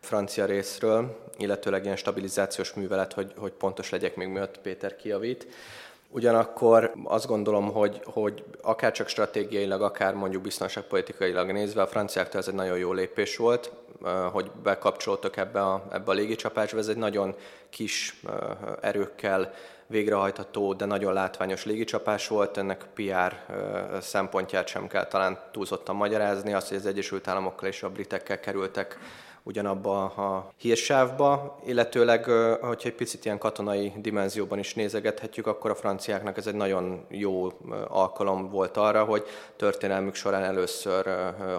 francia 0.00 0.44
részről, 0.44 1.18
illetőleg 1.38 1.84
ilyen 1.84 1.96
stabilizációs 1.96 2.72
művelet, 2.72 3.12
hogy, 3.12 3.32
hogy 3.36 3.52
pontos 3.52 3.90
legyek 3.90 4.16
még 4.16 4.28
miatt 4.28 4.58
Péter 4.58 4.96
kiavít. 4.96 5.46
Ugyanakkor 6.08 6.92
azt 7.04 7.26
gondolom, 7.26 7.72
hogy, 7.72 8.00
hogy 8.04 8.44
akár 8.62 8.92
csak 8.92 9.08
stratégiailag, 9.08 9.82
akár 9.82 10.14
mondjuk 10.14 10.42
biztonságpolitikailag 10.42 11.52
nézve, 11.52 11.82
a 11.82 11.86
franciáktól 11.86 12.40
ez 12.40 12.48
egy 12.48 12.54
nagyon 12.54 12.78
jó 12.78 12.92
lépés 12.92 13.36
volt, 13.36 13.72
hogy 14.32 14.50
bekapcsoltak 14.62 15.36
ebbe 15.36 15.62
a, 15.62 15.86
ebbe 15.92 16.10
a 16.10 16.14
légicsapásba. 16.14 16.78
Ez 16.78 16.88
egy 16.88 16.96
nagyon 16.96 17.34
kis 17.70 18.20
erőkkel 18.80 19.52
végrehajtható, 19.90 20.74
de 20.74 20.84
nagyon 20.84 21.12
látványos 21.12 21.64
légicsapás 21.64 22.28
volt. 22.28 22.56
Ennek 22.56 22.86
PR 22.94 23.34
szempontját 24.00 24.66
sem 24.66 24.86
kell 24.86 25.06
talán 25.06 25.38
túlzottan 25.50 25.96
magyarázni. 25.96 26.52
Azt, 26.52 26.68
hogy 26.68 26.76
az 26.76 26.86
Egyesült 26.86 27.28
Államokkal 27.28 27.68
és 27.68 27.82
a 27.82 27.90
britekkel 27.90 28.40
kerültek 28.40 28.98
ugyanabba 29.42 30.04
a 30.04 30.52
hírsávba, 30.56 31.58
illetőleg, 31.66 32.24
hogyha 32.60 32.88
egy 32.88 32.94
picit 32.94 33.24
ilyen 33.24 33.38
katonai 33.38 33.92
dimenzióban 33.96 34.58
is 34.58 34.74
nézegethetjük, 34.74 35.46
akkor 35.46 35.70
a 35.70 35.74
franciáknak 35.74 36.36
ez 36.36 36.46
egy 36.46 36.54
nagyon 36.54 37.04
jó 37.08 37.48
alkalom 37.88 38.50
volt 38.50 38.76
arra, 38.76 39.04
hogy 39.04 39.26
történelmük 39.56 40.14
során 40.14 40.42
először 40.42 41.06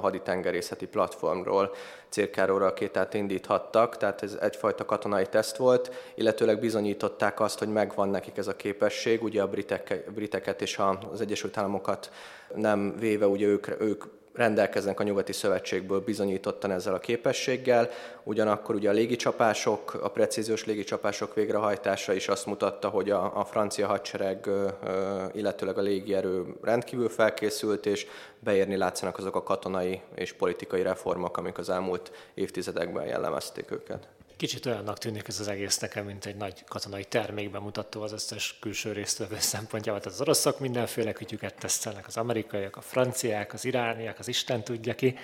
haditengerészeti 0.01 0.87
platformról 0.87 1.71
cirkáról 2.09 2.59
rakétát 2.59 3.13
indíthattak, 3.13 3.97
tehát 3.97 4.23
ez 4.23 4.37
egyfajta 4.41 4.85
katonai 4.85 5.25
teszt 5.25 5.57
volt, 5.57 5.91
illetőleg 6.15 6.59
bizonyították 6.59 7.39
azt, 7.39 7.59
hogy 7.59 7.67
megvan 7.67 8.09
nekik 8.09 8.37
ez 8.37 8.47
a 8.47 8.55
képesség, 8.55 9.23
ugye 9.23 9.41
a 9.41 9.47
britek, 9.47 10.11
briteket 10.13 10.61
és 10.61 10.79
az 11.11 11.21
Egyesült 11.21 11.57
Államokat 11.57 12.11
nem 12.55 12.95
véve, 12.99 13.27
ugye 13.27 13.45
ők, 13.45 13.81
ők 13.81 14.03
rendelkeznek 14.33 14.99
a 14.99 15.03
nyugati 15.03 15.33
szövetségből 15.33 15.99
bizonyítottan 15.99 16.71
ezzel 16.71 16.93
a 16.93 16.99
képességgel, 16.99 17.89
ugyanakkor 18.23 18.75
ugye 18.75 18.89
a 18.89 18.93
légicsapások, 18.93 19.93
a 19.93 20.09
precíziós 20.09 20.65
légicsapások 20.65 21.33
végrehajtása 21.35 22.13
is 22.13 22.27
azt 22.27 22.45
mutatta, 22.45 22.89
hogy 22.89 23.09
a, 23.09 23.39
a 23.39 23.45
francia 23.45 23.87
hadsereg, 23.87 24.49
illetőleg 25.33 25.77
a 25.77 25.81
légierő 25.81 26.55
rendkívül 26.61 27.09
felkészült, 27.09 27.85
és 27.85 28.07
beérni 28.39 28.77
látszanak 28.77 29.17
azok 29.17 29.35
a 29.35 29.43
katonai 29.43 30.01
és 30.15 30.33
politikai 30.33 30.81
reformok, 30.81 31.37
amik 31.37 31.57
az 31.57 31.69
elmúlt 31.69 32.11
évtizedekben 32.33 33.05
jellemezték 33.05 33.71
őket. 33.71 34.07
Kicsit 34.41 34.65
olyannak 34.65 34.97
tűnik 34.97 35.27
ez 35.27 35.39
az 35.39 35.47
egész 35.47 35.79
nekem, 35.79 36.05
mint 36.05 36.25
egy 36.25 36.35
nagy 36.35 36.63
katonai 36.63 37.03
termékben 37.03 37.61
mutató 37.61 38.01
az 38.01 38.11
összes 38.11 38.57
külső 38.59 38.91
résztvevő 38.91 39.35
szempontjából. 39.39 40.01
Tehát 40.01 40.15
az 40.15 40.21
oroszok 40.21 40.59
mindenféle 40.59 41.11
kütyüket 41.11 41.55
tesztelnek, 41.59 42.07
az 42.07 42.17
amerikaiak, 42.17 42.75
a 42.75 42.81
franciák, 42.81 43.53
az 43.53 43.65
irániak, 43.65 44.19
az 44.19 44.27
Isten 44.27 44.63
tudja 44.63 44.95
ki. 44.95 45.15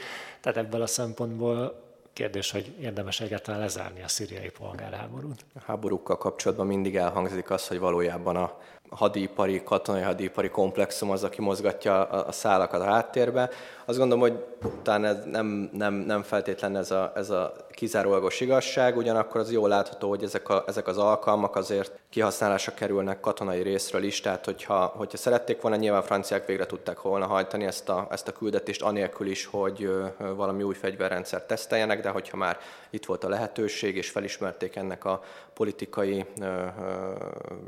Tehát 0.42 0.58
ebből 0.58 0.82
a 0.82 0.88
szempontból 0.88 1.84
kérdés, 2.14 2.52
hogy 2.52 2.74
érdemes 2.80 3.20
egyáltalán 3.20 3.60
lezárni 3.60 4.04
a 4.04 4.08
szíriai 4.08 4.50
polgárháborút. 4.50 5.46
A 5.56 5.60
háborúkkal 5.66 6.18
kapcsolatban 6.18 6.68
mindig 6.68 6.96
elhangzik 6.96 7.50
az, 7.50 7.68
hogy 7.68 7.80
valójában 7.80 8.36
a 8.36 8.58
hadipari, 8.90 9.64
katonai 9.64 10.02
hadipari 10.02 10.50
komplexum 10.50 11.12
az, 11.12 11.24
aki 11.24 11.42
mozgatja 11.42 12.04
a 12.04 12.32
szálakat 12.32 12.82
a 12.82 12.86
háttérbe. 12.86 13.50
Azt 13.88 13.98
gondolom, 13.98 14.30
hogy 14.30 14.44
talán 14.82 15.06
ez 15.06 15.18
nem, 15.26 15.70
nem, 15.74 15.94
nem 15.94 16.24
feltétlen 16.24 16.76
ez 16.76 16.92
a, 16.92 17.12
ez 17.16 17.30
a 17.30 17.56
kizárólagos 17.70 18.42
igazság, 18.42 18.98
ugyanakkor 18.98 19.42
az 19.42 19.52
jól 19.52 19.70
látható, 19.70 20.10
hogy 20.10 20.24
ezek, 20.24 20.50
a, 20.50 20.64
ezek 20.68 20.88
az 20.88 20.98
alkalmak 20.98 21.56
azért 21.56 22.00
kihasználásra 22.10 22.74
kerülnek 22.74 23.20
katonai 23.20 23.62
részről 23.62 24.04
is, 24.04 24.22
tehát 24.22 24.46
hogyha, 24.46 24.86
hogyha 24.86 25.18
szerették 25.18 25.62
volna, 25.62 25.78
nyilván 25.78 26.02
franciák 26.02 26.46
végre 26.46 26.66
tudták 26.66 27.02
volna 27.02 27.26
hajtani 27.26 27.66
ezt 27.66 27.90
a, 27.90 28.08
ezt 28.12 28.28
a 28.28 28.32
küldetést, 28.32 28.82
anélkül 28.82 29.28
is, 29.28 29.46
hogy 29.46 29.90
valami 30.36 30.64
új 30.64 30.74
fegyverrendszert 30.74 31.48
teszteljenek, 31.48 32.02
de 32.02 32.10
hogyha 32.10 32.38
már 32.38 32.58
itt 32.90 33.06
volt 33.06 33.24
a 33.24 33.30
lehetőség, 33.30 33.96
és 33.96 34.10
felismerték 34.10 34.76
ennek 34.76 35.06
a 35.06 35.24
politikai 35.54 36.26
ö, 36.42 36.46
ö, 36.46 36.66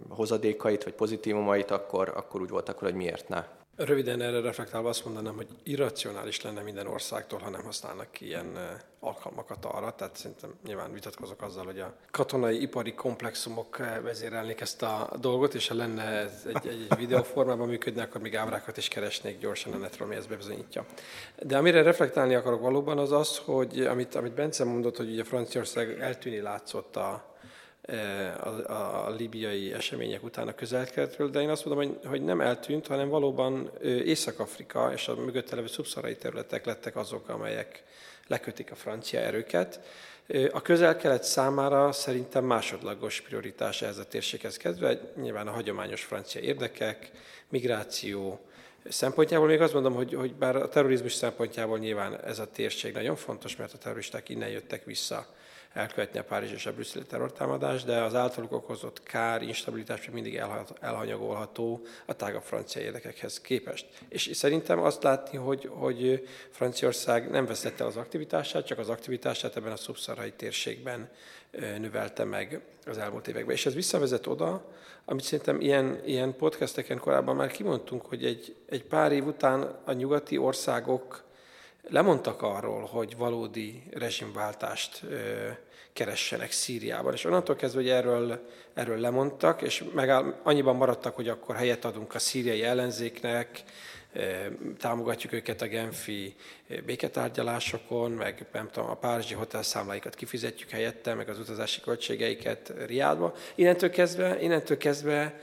hozadékait, 0.10 0.84
vagy 0.84 0.94
pozitívumait, 0.94 1.72
akkor, 1.72 2.14
akkor 2.16 2.42
úgy 2.42 2.50
voltak, 2.50 2.78
hogy 2.78 2.94
miért 2.94 3.30
ne. 3.30 3.44
Röviden 3.86 4.22
erre 4.22 4.42
reflektálva 4.42 4.90
azt 4.90 5.06
mondanám, 5.06 5.36
hogy 5.36 5.48
irracionális 5.64 6.42
lenne 6.42 6.62
minden 6.62 6.88
országtól, 6.88 7.40
ha 7.40 7.50
nem 7.50 7.64
használnak 7.64 8.22
ilyen 8.22 8.80
alkalmakat 9.00 9.66
arra. 9.66 9.96
Tehát 9.96 10.16
szerintem 10.16 10.54
nyilván 10.66 10.94
vitatkozok 10.94 11.42
azzal, 11.42 11.66
hogy 11.66 11.80
a 11.80 11.94
katonai 12.12 12.62
ipari 12.62 12.94
komplexumok 12.94 13.78
vezérelnék 14.04 14.62
ezt 14.62 14.82
a 14.82 15.10
dolgot, 15.20 15.54
és 15.54 15.68
ha 15.68 15.76
lenne 15.76 16.20
egy, 16.20 16.56
egy, 16.56 16.68
egy 16.68 16.98
videóformában 16.98 17.68
működne, 17.68 18.02
akkor 18.02 18.22
még 18.22 18.36
ábrákat 18.36 18.78
is 18.78 18.88
keresnék 18.88 19.40
gyorsan 19.40 19.74
a 19.74 19.78
netről, 19.78 20.08
ami 20.08 20.16
ezt 20.16 20.30
bebizonyítja. 20.30 20.86
De 21.44 21.58
amire 21.58 21.82
reflektálni 21.82 22.36
akarok 22.36 22.62
valóban 22.62 22.98
az 22.98 23.12
az, 23.12 23.38
hogy 23.38 23.80
amit, 23.80 24.16
amit 24.16 24.34
Bence 24.34 24.64
mondott, 24.64 24.98
hogy 24.98 25.12
ugye 25.12 25.24
Franciaország 25.24 26.00
eltűni 26.00 26.40
látszott 26.40 26.96
a, 26.96 27.38
a, 28.44 28.72
a, 28.72 29.08
a 29.08 29.10
libiai 29.10 29.74
események 29.74 30.24
után 30.24 30.48
a 30.48 30.56
közelkeletről, 30.56 31.30
de 31.30 31.42
én 31.42 31.50
azt 31.50 31.66
mondom, 31.66 31.88
hogy, 31.88 32.00
hogy 32.06 32.24
nem 32.24 32.42
eltűnt, 32.42 32.88
hanem 32.88 33.10
valóban 33.10 33.72
Észak-Afrika 33.84 34.92
és 34.94 35.08
a 35.08 35.16
mögötte 35.16 35.56
levő 35.56 35.68
szubszarai 35.68 36.16
területek 36.16 36.66
lettek 36.66 36.96
azok, 36.96 37.30
amelyek 37.30 37.84
lekötik 38.28 38.72
a 38.72 38.76
francia 38.76 39.20
erőket. 39.20 39.80
A 40.52 40.62
közel-kelet 40.62 41.24
számára 41.24 41.92
szerintem 41.92 42.46
másodlagos 42.46 43.22
prioritás 43.22 43.82
ez 43.82 43.98
a 43.98 44.06
térséghez 44.06 44.58
kezdve, 44.58 45.00
nyilván 45.16 45.48
a 45.48 45.52
hagyományos 45.52 46.04
francia 46.04 46.42
érdekek, 46.42 47.12
migráció, 47.50 48.40
szempontjából 48.90 49.48
még 49.48 49.62
azt 49.62 49.74
mondom, 49.74 49.94
hogy, 49.94 50.14
hogy 50.14 50.34
bár 50.34 50.56
a 50.56 50.70
terrorizmus 50.70 51.14
szempontjából 51.14 51.78
nyilván 51.78 52.20
ez 52.24 52.40
a 52.40 52.52
térség 52.52 52.94
nagyon 52.94 53.16
fontos, 53.16 53.56
mert 53.56 53.74
a 53.74 53.78
terroristák 53.78 54.30
innen 54.30 54.50
jöttek 54.50 54.86
vissza 54.86 55.28
elkövetni 55.74 56.20
a 56.20 56.24
Párizs 56.24 56.52
és 56.52 56.66
a 56.66 56.74
brüsszeli 56.74 57.06
terrortámadást, 57.06 57.86
de 57.86 58.02
az 58.02 58.16
általuk 58.16 58.52
okozott 58.52 59.04
kár, 59.04 59.42
instabilitás 59.42 60.06
még 60.06 60.14
mindig 60.14 60.42
elhanyagolható 60.80 61.82
a 62.06 62.14
tágabb 62.14 62.42
francia 62.42 62.82
érdekekhez 62.82 63.42
képest. 63.42 63.88
És 64.08 64.30
szerintem 64.34 64.80
azt 64.80 65.04
látni, 65.04 65.38
hogy, 65.38 65.70
hogy 65.74 66.28
Franciaország 66.50 67.30
nem 67.30 67.46
vesztette 67.46 67.86
az 67.86 67.98
aktivitását, 67.98 68.66
csak 68.66 68.78
az 68.78 68.90
aktivitását 68.90 69.56
ebben 69.56 69.72
a 69.72 69.76
szubszarai 69.76 70.32
térségben 70.32 71.10
növelte 71.78 72.24
meg 72.24 72.62
az 72.86 72.98
elmúlt 72.98 73.28
években. 73.28 73.56
És 73.56 73.66
ez 73.66 73.74
visszavezet 73.74 74.28
oda, 74.28 74.66
amit 75.06 75.24
szerintem 75.24 75.62
ilyen, 75.62 76.02
ilyen 76.06 76.36
podcasteken 76.36 77.00
korábban 77.00 77.36
már 77.36 77.52
kimondtunk, 77.52 78.06
hogy 78.06 78.26
egy, 78.26 78.56
egy 78.66 78.84
pár 78.84 79.12
év 79.12 79.26
után 79.26 79.80
a 79.86 79.92
nyugati 79.92 80.38
országok 80.38 81.24
lemondtak 81.90 82.42
arról, 82.42 82.86
hogy 82.86 83.18
valódi 83.18 83.84
rezsimváltást 83.92 85.02
keressenek 85.94 86.52
Szíriában. 86.52 87.14
És 87.14 87.26
onnantól 87.26 87.56
kezdve, 87.56 87.82
hogy 87.82 87.90
erről, 87.90 88.48
erről 88.74 88.98
lemondtak, 88.98 89.62
és 89.62 89.84
megáll, 89.94 90.40
annyiban 90.44 90.76
maradtak, 90.76 91.16
hogy 91.16 91.28
akkor 91.28 91.56
helyet 91.56 91.86
adunk 91.86 92.16
a 92.16 92.20
szíriai 92.20 92.64
ellenzéknek, 92.64 93.64
támogatjuk 94.78 95.34
őket 95.34 95.62
a 95.62 95.68
Genfi 95.68 96.36
béketárgyalásokon, 96.86 98.12
meg 98.12 98.46
nem 98.52 98.70
tudom, 98.72 98.90
a 98.90 98.96
Párizsi 98.96 99.34
hotelszámláikat 99.34 100.16
kifizetjük 100.16 100.70
helyette, 100.70 101.14
meg 101.14 101.30
az 101.30 101.40
utazási 101.40 101.82
költségeiket 101.82 102.74
Riádba. 102.86 103.34
Innentől 103.56 103.90
kezdve, 103.90 104.42
innentől 104.42 104.78
kezdve 104.78 105.40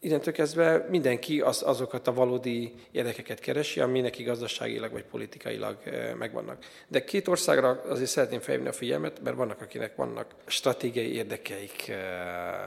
innentől 0.00 0.32
kezdve 0.34 0.86
mindenki 0.90 1.40
az, 1.40 1.62
azokat 1.62 2.06
a 2.06 2.12
valódi 2.12 2.74
érdekeket 2.90 3.40
keresi, 3.40 3.80
ami 3.80 4.00
neki 4.00 4.22
gazdaságilag 4.22 4.92
vagy 4.92 5.04
politikailag 5.04 5.76
eh, 5.84 6.14
megvannak. 6.14 6.64
De 6.88 7.04
két 7.04 7.28
országra 7.28 7.82
azért 7.88 8.10
szeretném 8.10 8.40
felhívni 8.40 8.68
a 8.68 8.72
figyelmet, 8.72 9.20
mert 9.22 9.36
vannak, 9.36 9.60
akinek 9.60 9.96
vannak 9.96 10.34
stratégiai 10.46 11.14
érdekeik 11.14 11.88
eh, 11.88 11.96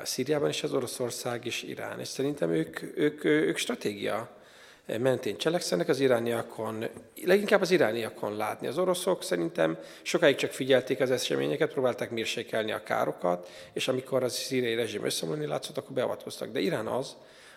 Szíriában 0.03 0.49
és 0.49 0.63
az 0.63 0.73
Oroszország 0.73 1.45
és 1.45 1.63
Irán. 1.63 1.99
És 1.99 2.07
szerintem 2.07 2.51
ők, 2.51 2.97
ők, 2.97 3.23
ők 3.23 3.57
stratégia 3.57 4.39
mentén 4.85 5.37
cselekszenek, 5.37 5.87
az 5.87 5.99
irániakon, 5.99 6.85
leginkább 7.23 7.61
az 7.61 7.71
irániakon 7.71 8.35
látni. 8.35 8.67
Az 8.67 8.77
oroszok 8.77 9.23
szerintem 9.23 9.77
sokáig 10.01 10.35
csak 10.35 10.51
figyelték 10.51 10.99
az 10.99 11.11
eseményeket, 11.11 11.71
próbálták 11.71 12.11
mérsékelni 12.11 12.71
a 12.71 12.83
károkat, 12.83 13.49
és 13.73 13.87
amikor 13.87 14.23
az 14.23 14.33
szíriai 14.33 14.75
rezsim 14.75 15.05
összeomlani 15.05 15.45
látszott, 15.45 15.77
akkor 15.77 15.93
beavatkoztak. 15.93 16.51
De 16.51 16.59
Irán 16.59 16.87
az, 16.87 17.15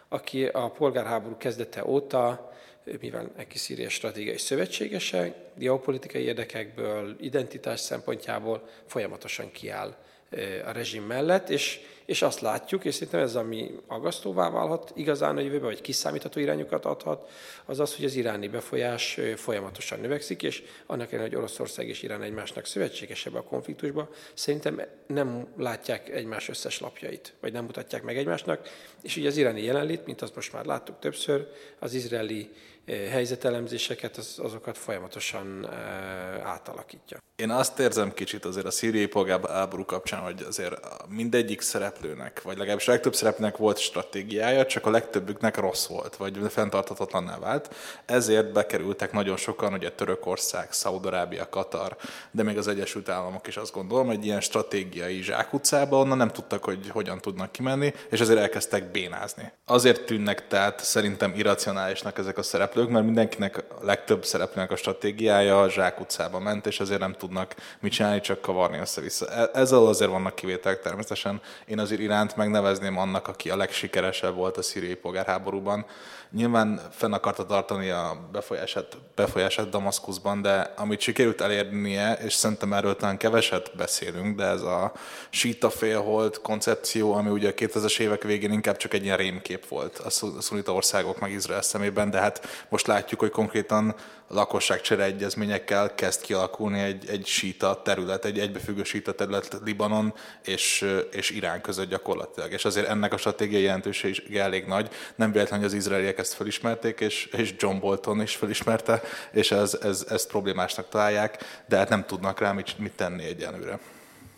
aki 0.09 0.47
a 0.47 0.71
polgárháború 0.71 1.37
kezdete 1.37 1.85
óta, 1.87 2.53
mivel 3.01 3.31
neki 3.37 3.59
Szíria 3.59 3.89
stratégiai 3.89 4.39
szövetségese, 4.39 5.35
geopolitikai 5.55 6.23
érdekekből, 6.23 7.17
identitás 7.21 7.81
szempontjából 7.81 8.69
folyamatosan 8.87 9.51
kiáll 9.51 9.97
a 10.67 10.71
rezsim 10.73 11.03
mellett, 11.03 11.49
és 11.49 11.81
és 12.05 12.23
azt 12.23 12.41
látjuk, 12.41 12.85
és 12.85 12.95
szerintem 12.95 13.21
ez, 13.21 13.35
ami 13.35 13.71
agasztóvá 13.87 14.51
válhat 14.51 14.93
igazán 14.95 15.37
a 15.37 15.41
jövőben, 15.41 15.69
vagy 15.69 15.81
kiszámítható 15.81 16.41
irányokat 16.41 16.85
adhat, 16.85 17.31
az 17.65 17.81
az, 17.81 17.97
hogy 17.97 18.05
az 18.05 18.15
iráni 18.15 18.49
befolyás 18.49 19.21
folyamatosan 19.37 20.01
növekszik, 20.01 20.43
és 20.43 20.63
annak 20.87 21.13
ellenére, 21.13 21.29
hogy 21.29 21.39
Oroszország 21.39 21.89
és 21.89 22.03
Irán 22.03 22.23
egymásnak 22.23 22.67
szövetségesebb 22.67 23.35
a 23.35 23.43
konfliktusba, 23.43 24.09
szerintem 24.35 24.81
nem 25.07 25.47
látják 25.57 26.09
egymás 26.09 26.49
összes 26.49 26.81
lapjait, 26.81 27.35
vagy 27.41 27.53
nem 27.53 27.65
mutatják 27.65 28.03
meg 28.03 28.17
egymásnak, 28.17 28.69
és 29.03 29.17
ugye 29.17 29.29
az 29.29 29.37
iráni 29.37 29.63
jelenlét, 29.63 30.07
mint 30.07 30.23
azt 30.23 30.35
most 30.35 30.53
már 30.53 30.65
láttuk 30.65 30.99
többször, 30.99 31.49
az 31.79 31.95
izraeli 31.95 32.51
helyzetelemzéseket, 32.87 34.17
az, 34.17 34.39
azokat 34.43 34.79
folyamatosan 34.79 35.69
átalakítja. 36.43 37.19
Én 37.37 37.51
azt 37.51 37.79
érzem 37.79 38.13
kicsit 38.13 38.45
azért 38.45 38.67
a 38.67 38.71
szíriai 38.71 39.07
polgárháború 39.07 39.85
kapcsán, 39.85 40.21
hogy 40.21 40.45
azért 40.49 40.75
mindegyik 41.09 41.61
szereplőnek, 41.61 42.43
vagy 42.43 42.57
legalábbis 42.59 42.89
a 42.89 42.91
legtöbb 42.91 43.15
szereplőnek 43.15 43.57
volt 43.57 43.79
stratégiája, 43.79 44.67
csak 44.67 44.87
a 44.87 44.91
legtöbbüknek 44.91 45.57
rossz 45.57 45.87
volt, 45.87 46.17
vagy 46.17 46.39
fenntarthatatlanná 46.49 47.39
vált. 47.39 47.75
Ezért 48.05 48.53
bekerültek 48.53 49.13
nagyon 49.13 49.37
sokan, 49.37 49.73
ugye 49.73 49.91
Törökország, 49.91 50.73
Szaudarábia, 50.73 51.49
Katar, 51.49 51.97
de 52.31 52.43
még 52.43 52.59
az 52.59 52.69
Egyesült 52.69 53.09
Államok 53.09 53.47
is 53.47 53.57
azt 53.57 53.73
gondolom, 53.73 54.11
egy 54.11 54.25
ilyen 54.25 54.41
stratégiai 54.41 55.23
zsákutcába, 55.23 55.99
onnan 55.99 56.17
nem 56.17 56.31
tudtak, 56.31 56.65
hogy 56.65 56.89
hogyan 56.89 57.21
tudnak 57.21 57.53
kimenni, 57.53 57.93
és 58.11 58.21
ezért 58.21 58.39
elkezdtek 58.39 58.91
bénázni. 58.91 59.53
Azért 59.65 60.05
tűnnek 60.05 60.47
tehát 60.47 60.85
szerintem 60.85 61.35
irracionálisnak 61.37 62.19
ezek 62.19 62.39
a 62.39 62.43
szereplők, 62.43 62.73
szereplők, 62.75 62.95
mert 62.95 63.15
mindenkinek 63.15 63.65
a 63.81 63.85
legtöbb 63.85 64.25
szereplőnek 64.25 64.71
a 64.71 64.77
stratégiája 64.77 65.61
a 65.61 65.71
zsák 65.71 66.01
utcába 66.01 66.39
ment, 66.39 66.67
és 66.67 66.81
azért 66.81 67.01
nem 67.01 67.13
tudnak 67.13 67.55
mit 67.81 67.93
csinálni, 67.93 68.21
csak 68.21 68.41
kavarni 68.41 68.79
össze-vissza. 68.79 69.27
E- 69.27 69.51
ezzel 69.53 69.87
azért 69.87 70.11
vannak 70.11 70.35
kivételek 70.35 70.81
természetesen. 70.81 71.41
Én 71.67 71.79
azért 71.79 72.01
iránt 72.01 72.37
megnevezném 72.37 72.99
annak, 72.99 73.29
aki 73.29 73.51
a 73.51 73.57
legsikeresebb 73.57 74.35
volt 74.35 74.57
a 74.57 74.63
szíriai 74.63 74.95
polgárháborúban. 74.95 75.87
Nyilván 76.35 76.81
fenn 76.91 77.13
akarta 77.13 77.47
tartani 77.47 77.89
a 77.91 78.29
befolyását, 78.33 78.97
befolyását 79.15 79.69
Damaszkuszban, 79.69 80.43
de 80.43 80.73
amit 80.77 81.01
sikerült 81.01 81.41
elérnie, 81.41 82.13
és 82.13 82.33
szerintem 82.33 82.73
erről 82.73 82.97
talán 82.97 83.17
keveset 83.17 83.71
beszélünk, 83.77 84.37
de 84.37 84.45
ez 84.45 84.63
a 84.63 84.93
síta 85.31 85.71
félhold 85.71 86.41
koncepció, 86.41 87.13
ami 87.13 87.31
ugye 87.31 87.49
a 87.49 87.53
2000-es 87.55 87.99
évek 87.99 88.23
végén 88.23 88.53
inkább 88.53 88.77
csak 88.77 88.95
egy 88.95 89.05
ilyen 89.05 89.17
rémkép 89.17 89.69
volt 89.69 89.99
a 89.99 90.11
szunita 90.41 90.73
országok 90.73 91.21
meg 91.21 91.31
Izrael 91.31 91.63
szemében, 91.63 92.11
de 92.11 92.19
hát 92.19 92.67
most 92.69 92.87
látjuk, 92.87 93.21
hogy 93.21 93.31
konkrétan 93.31 93.95
lakosságcsere 94.35 95.03
egyezményekkel 95.03 95.95
kezd 95.95 96.21
kialakulni 96.21 96.81
egy, 96.81 97.09
egy 97.09 97.27
síta 97.27 97.83
terület, 97.83 98.25
egy 98.25 98.39
egybefüggő 98.39 98.85
síta 98.85 99.13
terület 99.13 99.59
Libanon 99.65 100.15
és, 100.45 100.87
és 101.11 101.31
Irán 101.31 101.61
között 101.61 101.89
gyakorlatilag. 101.89 102.53
És 102.53 102.65
azért 102.65 102.89
ennek 102.89 103.13
a 103.13 103.17
stratégiai 103.17 103.63
jelentősége 103.63 104.43
elég 104.43 104.67
nagy. 104.67 104.91
Nem 105.15 105.33
véletlen, 105.33 105.59
hogy 105.59 105.69
az 105.69 105.75
izraeliek 105.75 106.19
ezt 106.19 106.35
felismerték, 106.35 107.01
és, 107.01 107.27
és 107.27 107.55
John 107.59 107.79
Bolton 107.79 108.23
is 108.23 108.37
felismerte, 108.37 109.03
és 109.33 109.51
ez, 109.51 109.79
ez, 109.83 110.07
ezt 110.09 110.29
problémásnak 110.29 110.89
találják, 110.89 111.45
de 111.69 111.77
hát 111.77 111.89
nem 111.89 112.05
tudnak 112.05 112.41
rá 112.41 112.53
mit, 112.53 112.79
mit 112.79 112.93
tenni 112.93 113.25
egyenlőre. 113.25 113.79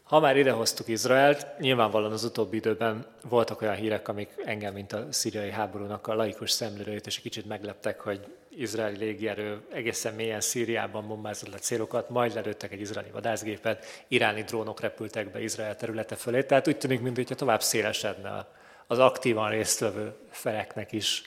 Ha 0.07 0.21
már 0.21 0.37
idehoztuk 0.37 0.89
Izraelt, 0.89 1.47
nyilvánvalóan 1.59 2.13
az 2.13 2.25
utóbbi 2.25 2.57
időben 2.57 3.07
voltak 3.29 3.63
olyan 3.63 3.75
hírek, 3.75 4.09
amik 4.09 4.29
engem, 4.45 4.75
mint 4.75 4.93
a 4.93 5.07
szíriai 5.11 5.51
háborúnak 5.51 6.07
a 6.07 6.15
laikus 6.15 6.51
szemlélőjét, 6.51 7.07
és 7.07 7.21
kicsit 7.21 7.47
megleptek, 7.47 8.01
hogy 8.01 8.21
izraeli 8.49 8.97
légierő 8.97 9.61
egészen 9.73 10.15
mélyen 10.15 10.41
Szíriában 10.41 11.09
bombázott 11.09 11.51
le 11.53 11.59
célokat, 11.59 12.11
majd 12.11 12.35
lelőttek 12.35 12.73
egy 12.73 12.81
izraeli 12.81 13.11
vadászgépet, 13.11 13.85
iráni 14.09 14.43
drónok 14.43 14.81
repültek 14.81 15.31
be 15.31 15.43
Izrael 15.43 15.77
területe 15.77 16.15
fölé, 16.15 16.43
tehát 16.43 16.69
úgy 16.69 16.79
tűnik, 16.79 17.01
mintha 17.01 17.35
tovább 17.35 17.63
szélesedne 17.63 18.47
az 18.87 18.99
aktívan 18.99 19.51
résztvevő 19.51 20.15
feleknek 20.31 20.93
is 20.93 21.23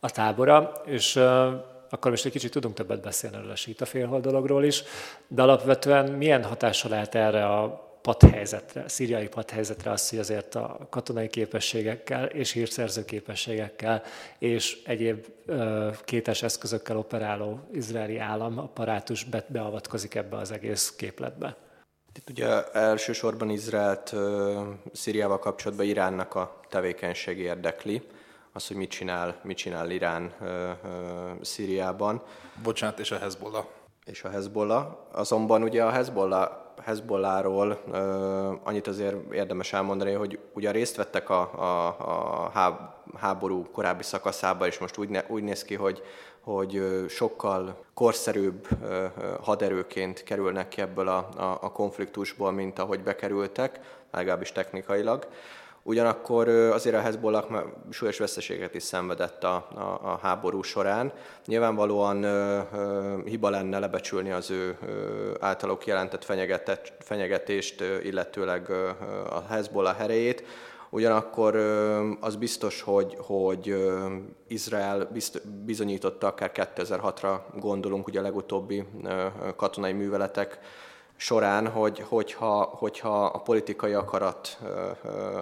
a 0.00 0.10
tábora, 0.10 0.82
és 0.86 1.16
akkor 1.90 2.10
most 2.10 2.24
egy 2.24 2.32
kicsit 2.32 2.50
tudunk 2.50 2.74
többet 2.74 3.00
beszélni 3.00 3.36
erről 3.36 3.50
a 3.50 3.56
síta 3.56 3.84
félhold 3.84 4.22
dologról 4.22 4.64
is, 4.64 4.82
de 5.28 5.42
alapvetően 5.42 6.12
milyen 6.12 6.44
hatása 6.44 6.88
lehet 6.88 7.14
erre 7.14 7.46
a 7.46 7.85
padhelyzetre, 8.06 8.88
szíriai 8.88 9.28
padhelyzetre 9.28 9.90
az, 9.90 10.10
hogy 10.10 10.18
azért 10.18 10.54
a 10.54 10.86
katonai 10.90 11.28
képességekkel 11.28 12.24
és 12.24 12.52
hírszerző 12.52 13.04
képességekkel 13.04 14.02
és 14.38 14.82
egyéb 14.84 15.26
kétes 16.04 16.42
eszközökkel 16.42 16.96
operáló 16.96 17.60
izraeli 17.72 18.18
állam 18.18 18.58
apparátus 18.58 19.24
be, 19.24 19.44
beavatkozik 19.48 20.14
ebbe 20.14 20.36
az 20.36 20.50
egész 20.50 20.94
képletbe. 20.96 21.56
Itt 22.14 22.30
ugye 22.30 22.70
elsősorban 22.70 23.50
Izraelt 23.50 24.14
Szíriával 24.92 25.38
kapcsolatban 25.38 25.86
Iránnak 25.86 26.34
a 26.34 26.60
tevékenység 26.68 27.38
érdekli, 27.38 28.02
az, 28.52 28.66
hogy 28.66 28.76
mit 28.76 28.90
csinál, 28.90 29.40
mit 29.42 29.56
csinál 29.56 29.90
Irán 29.90 30.34
Szíriában. 31.42 32.22
Bocsánat, 32.62 32.98
és 32.98 33.10
a 33.10 33.18
Hezbollah. 33.18 33.64
És 34.04 34.24
a 34.24 34.28
Hezbollah. 34.28 34.96
Azonban 35.12 35.62
ugye 35.62 35.84
a 35.84 35.90
Hezbollah 35.90 36.64
Hezbollahról 36.86 37.82
uh, 37.86 37.96
annyit 38.62 38.86
azért 38.86 39.32
érdemes 39.32 39.72
elmondani, 39.72 40.12
hogy 40.12 40.38
ugye 40.52 40.70
részt 40.70 40.96
vettek 40.96 41.30
a, 41.30 41.40
a, 41.40 41.86
a 42.44 42.50
háború 43.18 43.66
korábbi 43.72 44.02
szakaszába, 44.02 44.66
és 44.66 44.78
most 44.78 44.96
úgy, 44.96 45.08
ne, 45.08 45.22
úgy 45.28 45.42
néz 45.42 45.62
ki, 45.62 45.74
hogy, 45.74 46.02
hogy 46.40 46.82
sokkal 47.08 47.84
korszerűbb 47.94 48.68
haderőként 49.42 50.22
kerülnek 50.22 50.68
ki 50.68 50.80
ebből 50.80 51.08
a, 51.08 51.28
a, 51.36 51.58
a 51.60 51.72
konfliktusból, 51.72 52.52
mint 52.52 52.78
ahogy 52.78 53.02
bekerültek, 53.02 53.80
legalábbis 54.10 54.52
technikailag. 54.52 55.26
Ugyanakkor 55.88 56.48
azért 56.48 56.94
a 56.94 57.00
Hezbollah 57.00 57.44
súlyos 57.90 58.18
veszteséget 58.18 58.74
is 58.74 58.82
szenvedett 58.82 59.44
a, 59.44 59.54
a, 59.74 60.00
a 60.02 60.18
háború 60.22 60.62
során. 60.62 61.12
Nyilvánvalóan 61.44 62.22
ö, 62.22 62.60
ö, 62.74 63.16
hiba 63.24 63.50
lenne 63.50 63.78
lebecsülni 63.78 64.30
az 64.30 64.50
ő 64.50 64.76
ö, 64.86 65.34
általuk 65.40 65.86
jelentett 65.86 66.24
fenyegetést, 66.98 67.80
illetőleg 68.02 68.68
ö, 68.68 68.88
a 69.30 69.42
Hezbollah 69.48 69.96
herejét. 69.96 70.44
Ugyanakkor 70.90 71.56
az 72.20 72.36
biztos, 72.36 72.82
hogy, 72.82 73.16
hogy 73.18 73.76
Izrael 74.48 75.08
bizonyította, 75.64 76.26
akár 76.26 76.50
2006-ra 76.54 77.38
gondolunk, 77.58 78.06
ugye 78.06 78.18
a 78.18 78.22
legutóbbi 78.22 78.84
katonai 79.56 79.92
műveletek 79.92 80.58
során, 81.16 81.68
hogy, 81.68 82.00
hogyha, 82.00 82.62
hogyha 82.62 83.24
a 83.24 83.38
politikai 83.38 83.92
akarat 83.92 84.58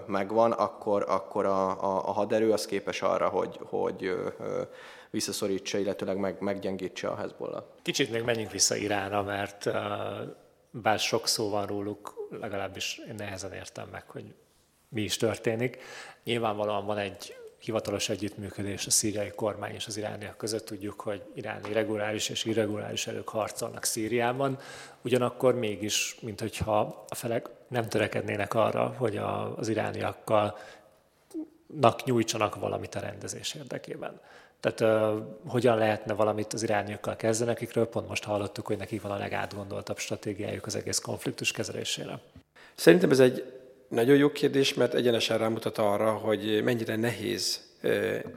megvan, 0.06 0.52
akkor, 0.52 1.04
akkor 1.08 1.44
a, 1.44 1.68
a, 1.68 2.08
a 2.08 2.12
haderő 2.12 2.52
az 2.52 2.66
képes 2.66 3.02
arra, 3.02 3.28
hogy, 3.28 3.58
hogy 3.62 4.14
visszaszorítsa, 5.10 5.78
illetőleg 5.78 6.16
meg, 6.16 6.40
meggyengítse 6.40 7.08
a 7.08 7.16
Hezbollah. 7.16 7.62
Kicsit 7.82 8.10
még 8.10 8.22
menjünk 8.22 8.50
vissza 8.50 8.76
Iránra, 8.76 9.22
mert 9.22 9.70
bár 10.70 10.98
sok 10.98 11.26
szó 11.26 11.50
van 11.50 11.66
róluk, 11.66 12.28
legalábbis 12.40 13.00
én 13.08 13.14
nehezen 13.14 13.52
értem 13.52 13.88
meg, 13.92 14.10
hogy 14.10 14.34
mi 14.88 15.02
is 15.02 15.16
történik. 15.16 15.78
Nyilvánvalóan 16.24 16.86
van 16.86 16.98
egy 16.98 17.36
hivatalos 17.64 18.08
együttműködés 18.08 18.86
a 18.86 18.90
szíriai 18.90 19.30
kormány 19.30 19.74
és 19.74 19.86
az 19.86 19.96
irániak 19.96 20.36
között. 20.36 20.64
Tudjuk, 20.64 21.00
hogy 21.00 21.22
iráni 21.34 21.72
reguláris 21.72 22.28
és 22.28 22.44
irreguláris 22.44 23.06
erők 23.06 23.28
harcolnak 23.28 23.84
Szíriában, 23.84 24.58
ugyanakkor 25.02 25.54
mégis, 25.54 26.16
mint 26.20 26.40
hogyha 26.40 27.04
a 27.08 27.14
felek 27.14 27.48
nem 27.68 27.88
törekednének 27.88 28.54
arra, 28.54 28.94
hogy 28.98 29.16
az 29.56 29.68
irániakkal 29.68 30.58
nyújtsanak 32.04 32.54
valamit 32.54 32.94
a 32.94 33.00
rendezés 33.00 33.54
érdekében. 33.54 34.20
Tehát 34.60 34.80
uh, 34.80 35.22
hogyan 35.46 35.78
lehetne 35.78 36.14
valamit 36.14 36.52
az 36.52 36.62
irániakkal 36.62 37.16
kezdeni, 37.16 37.50
akikről 37.50 37.88
pont 37.88 38.08
most 38.08 38.24
hallottuk, 38.24 38.66
hogy 38.66 38.78
nekik 38.78 39.02
van 39.02 39.10
a 39.10 39.16
legátgondoltabb 39.16 39.98
stratégiájuk 39.98 40.66
az 40.66 40.74
egész 40.76 40.98
konfliktus 40.98 41.52
kezelésére. 41.52 42.20
Szerintem 42.74 43.10
ez 43.10 43.20
egy 43.20 43.63
nagyon 43.94 44.16
jó 44.16 44.32
kérdés, 44.32 44.74
mert 44.74 44.94
egyenesen 44.94 45.38
rámutat 45.38 45.78
arra, 45.78 46.12
hogy 46.12 46.62
mennyire 46.64 46.96
nehéz 46.96 47.60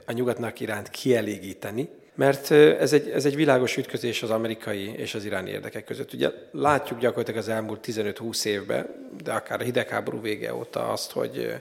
a 0.06 0.12
nyugatnak 0.12 0.60
iránt 0.60 0.90
kielégíteni, 0.90 1.88
mert 2.14 2.50
ez 2.50 2.92
egy, 2.92 3.08
ez 3.08 3.24
egy 3.24 3.34
világos 3.34 3.76
ütközés 3.76 4.22
az 4.22 4.30
amerikai 4.30 4.94
és 4.96 5.14
az 5.14 5.24
iráni 5.24 5.50
érdekek 5.50 5.84
között. 5.84 6.12
Ugye 6.12 6.30
látjuk 6.52 6.98
gyakorlatilag 6.98 7.40
az 7.40 7.48
elmúlt 7.48 7.86
15-20 7.86 8.44
évben, 8.44 9.10
de 9.24 9.32
akár 9.32 9.60
a 9.60 9.64
hidegháború 9.64 10.20
vége 10.20 10.54
óta 10.54 10.88
azt, 10.88 11.10
hogy, 11.10 11.54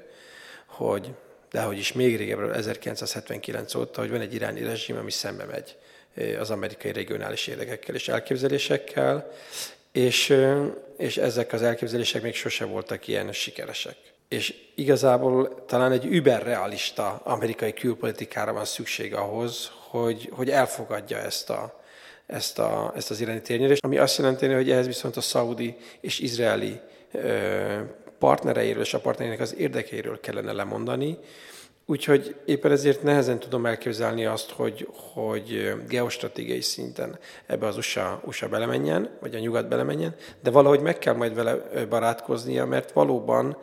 hogy 0.65 1.13
de 1.51 1.61
hogy 1.61 1.77
is 1.77 1.93
még 1.93 2.17
régebről, 2.17 2.53
1979 2.53 3.75
óta, 3.75 4.01
hogy 4.01 4.09
van 4.09 4.21
egy 4.21 4.33
iráni 4.33 4.63
rezsim, 4.63 4.97
ami 4.97 5.11
szembe 5.11 5.45
megy 5.45 5.75
az 6.39 6.49
amerikai 6.49 6.91
regionális 6.91 7.47
érdekekkel 7.47 7.95
és 7.95 8.07
elképzelésekkel, 8.07 9.31
és, 9.97 10.37
és 10.97 11.17
ezek 11.17 11.53
az 11.53 11.61
elképzelések 11.61 12.21
még 12.21 12.35
sose 12.35 12.65
voltak 12.65 13.07
ilyen 13.07 13.31
sikeresek. 13.31 13.95
És 14.27 14.53
igazából 14.75 15.65
talán 15.65 15.91
egy 15.91 16.05
überrealista 16.05 17.21
amerikai 17.23 17.73
külpolitikára 17.73 18.53
van 18.53 18.65
szükség 18.65 19.13
ahhoz, 19.13 19.71
hogy, 19.89 20.29
hogy 20.31 20.49
elfogadja 20.49 21.17
ezt, 21.17 21.49
a, 21.49 21.83
ezt, 22.25 22.59
a, 22.59 22.93
ezt 22.95 23.11
az 23.11 23.19
iráni 23.19 23.41
térnyerést, 23.41 23.83
ami 23.83 23.97
azt 23.97 24.17
jelenti, 24.17 24.47
hogy 24.47 24.71
ehhez 24.71 24.85
viszont 24.85 25.17
a 25.17 25.21
szaudi 25.21 25.77
és 26.01 26.19
izraeli 26.19 26.79
partnereiről 28.19 28.83
és 28.83 28.93
a 28.93 28.99
partnereinek 28.99 29.41
az 29.41 29.55
érdekeiről 29.55 30.19
kellene 30.19 30.51
lemondani, 30.51 31.17
Úgyhogy 31.89 32.35
éppen 32.45 32.71
ezért 32.71 33.03
nehezen 33.03 33.39
tudom 33.39 33.65
elképzelni 33.65 34.25
azt, 34.25 34.51
hogy, 34.51 34.87
hogy 35.13 35.73
geostratégiai 35.87 36.61
szinten 36.61 37.19
ebbe 37.45 37.67
az 37.67 37.77
USA, 37.77 38.21
USA 38.25 38.47
belemenjen, 38.47 39.09
vagy 39.19 39.35
a 39.35 39.39
nyugat 39.39 39.67
belemenjen, 39.67 40.15
de 40.43 40.51
valahogy 40.51 40.81
meg 40.81 40.97
kell 40.97 41.13
majd 41.13 41.35
vele 41.35 41.85
barátkoznia, 41.85 42.65
mert 42.65 42.91
valóban 42.91 43.57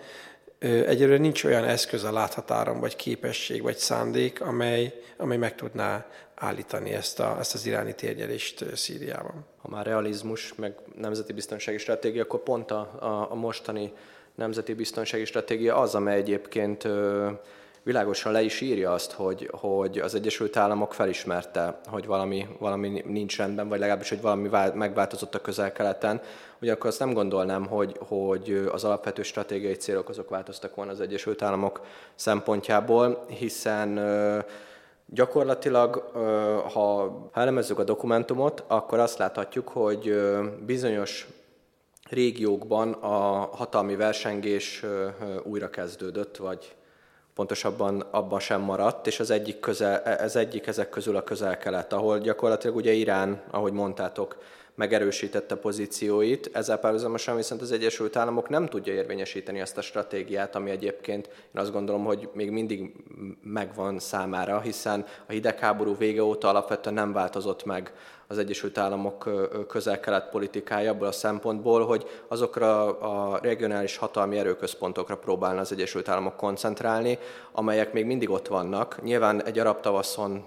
egyelőre 0.58 1.18
nincs 1.18 1.44
olyan 1.44 1.64
eszköz 1.64 2.04
a 2.04 2.12
láthatáron, 2.12 2.80
vagy 2.80 2.96
képesség, 2.96 3.62
vagy 3.62 3.76
szándék, 3.76 4.40
amely, 4.40 5.00
amely 5.16 5.36
meg 5.36 5.54
tudná 5.54 6.06
állítani 6.34 6.90
ezt, 6.90 7.20
a, 7.20 7.36
ezt 7.38 7.54
az 7.54 7.66
iráni 7.66 7.94
térnyelést 7.94 8.76
Szíriában. 8.76 9.46
Ha 9.62 9.68
már 9.68 9.86
realizmus, 9.86 10.54
meg 10.54 10.74
nemzeti 10.96 11.32
biztonsági 11.32 11.78
stratégia, 11.78 12.22
akkor 12.22 12.42
pont 12.42 12.70
a, 12.70 12.96
a, 13.00 13.30
a 13.30 13.34
mostani 13.34 13.92
nemzeti 14.34 14.74
biztonsági 14.74 15.24
stratégia 15.24 15.76
az, 15.76 15.94
amely 15.94 16.16
egyébként 16.16 16.88
világosan 17.84 18.32
le 18.32 18.42
is 18.42 18.60
írja 18.60 18.92
azt, 18.92 19.12
hogy, 19.12 19.50
hogy 19.52 19.98
az 19.98 20.14
Egyesült 20.14 20.56
Államok 20.56 20.94
felismerte, 20.94 21.80
hogy 21.86 22.06
valami, 22.06 22.46
valami 22.58 23.02
nincs 23.06 23.36
rendben, 23.36 23.68
vagy 23.68 23.78
legalábbis, 23.78 24.08
hogy 24.08 24.20
valami 24.20 24.48
megváltozott 24.74 25.34
a 25.34 25.40
közel-keleten. 25.40 26.20
Ugyanakkor 26.60 26.86
azt 26.86 26.98
nem 26.98 27.12
gondolnám, 27.12 27.66
hogy, 27.66 27.96
hogy 28.08 28.68
az 28.72 28.84
alapvető 28.84 29.22
stratégiai 29.22 29.74
célok 29.74 30.08
azok 30.08 30.28
változtak 30.28 30.74
volna 30.74 30.90
az 30.90 31.00
Egyesült 31.00 31.42
Államok 31.42 31.80
szempontjából, 32.14 33.24
hiszen 33.28 33.98
Gyakorlatilag, 35.06 35.96
ha 36.72 37.16
elemezzük 37.32 37.78
a 37.78 37.84
dokumentumot, 37.84 38.64
akkor 38.66 38.98
azt 38.98 39.18
láthatjuk, 39.18 39.68
hogy 39.68 40.16
bizonyos 40.66 41.26
régiókban 42.10 42.92
a 42.92 43.48
hatalmi 43.52 43.96
versengés 43.96 44.84
újra 45.42 45.70
kezdődött, 45.70 46.36
vagy 46.36 46.74
pontosabban 47.34 48.00
abban 48.00 48.40
sem 48.40 48.60
maradt, 48.60 49.06
és 49.06 49.20
az 49.20 49.30
egyik, 49.30 49.60
közel, 49.60 50.02
ez 50.02 50.36
egyik 50.36 50.66
ezek 50.66 50.88
közül 50.88 51.16
a 51.16 51.24
közel-kelet, 51.24 51.92
ahol 51.92 52.18
gyakorlatilag 52.18 52.76
ugye 52.76 52.92
Irán, 52.92 53.42
ahogy 53.50 53.72
mondtátok, 53.72 54.36
megerősítette 54.74 55.54
pozícióit, 55.54 56.50
ezzel 56.52 56.78
párhuzamosan 56.78 57.36
viszont 57.36 57.62
az 57.62 57.72
Egyesült 57.72 58.16
Államok 58.16 58.48
nem 58.48 58.66
tudja 58.66 58.92
érvényesíteni 58.92 59.60
azt 59.60 59.78
a 59.78 59.82
stratégiát, 59.82 60.54
ami 60.54 60.70
egyébként 60.70 61.26
én 61.26 61.60
azt 61.60 61.72
gondolom, 61.72 62.04
hogy 62.04 62.28
még 62.32 62.50
mindig 62.50 62.92
megvan 63.42 63.98
számára, 63.98 64.60
hiszen 64.60 65.04
a 65.28 65.32
hidegháború 65.32 65.96
vége 65.96 66.22
óta 66.22 66.48
alapvetően 66.48 66.94
nem 66.94 67.12
változott 67.12 67.64
meg 67.64 67.92
az 68.34 68.40
Egyesült 68.40 68.78
Államok 68.78 69.30
közel-kelet 69.68 70.28
politikája 70.28 70.90
abból 70.90 71.06
a 71.06 71.12
szempontból, 71.12 71.86
hogy 71.86 72.06
azokra 72.28 72.98
a 72.98 73.38
regionális 73.42 73.96
hatalmi 73.96 74.38
erőközpontokra 74.38 75.16
próbálna 75.16 75.60
az 75.60 75.72
Egyesült 75.72 76.08
Államok 76.08 76.36
koncentrálni, 76.36 77.18
amelyek 77.52 77.92
még 77.92 78.04
mindig 78.04 78.30
ott 78.30 78.46
vannak. 78.46 79.02
Nyilván 79.02 79.44
egy 79.44 79.58
arab 79.58 79.80
tavaszon 79.80 80.44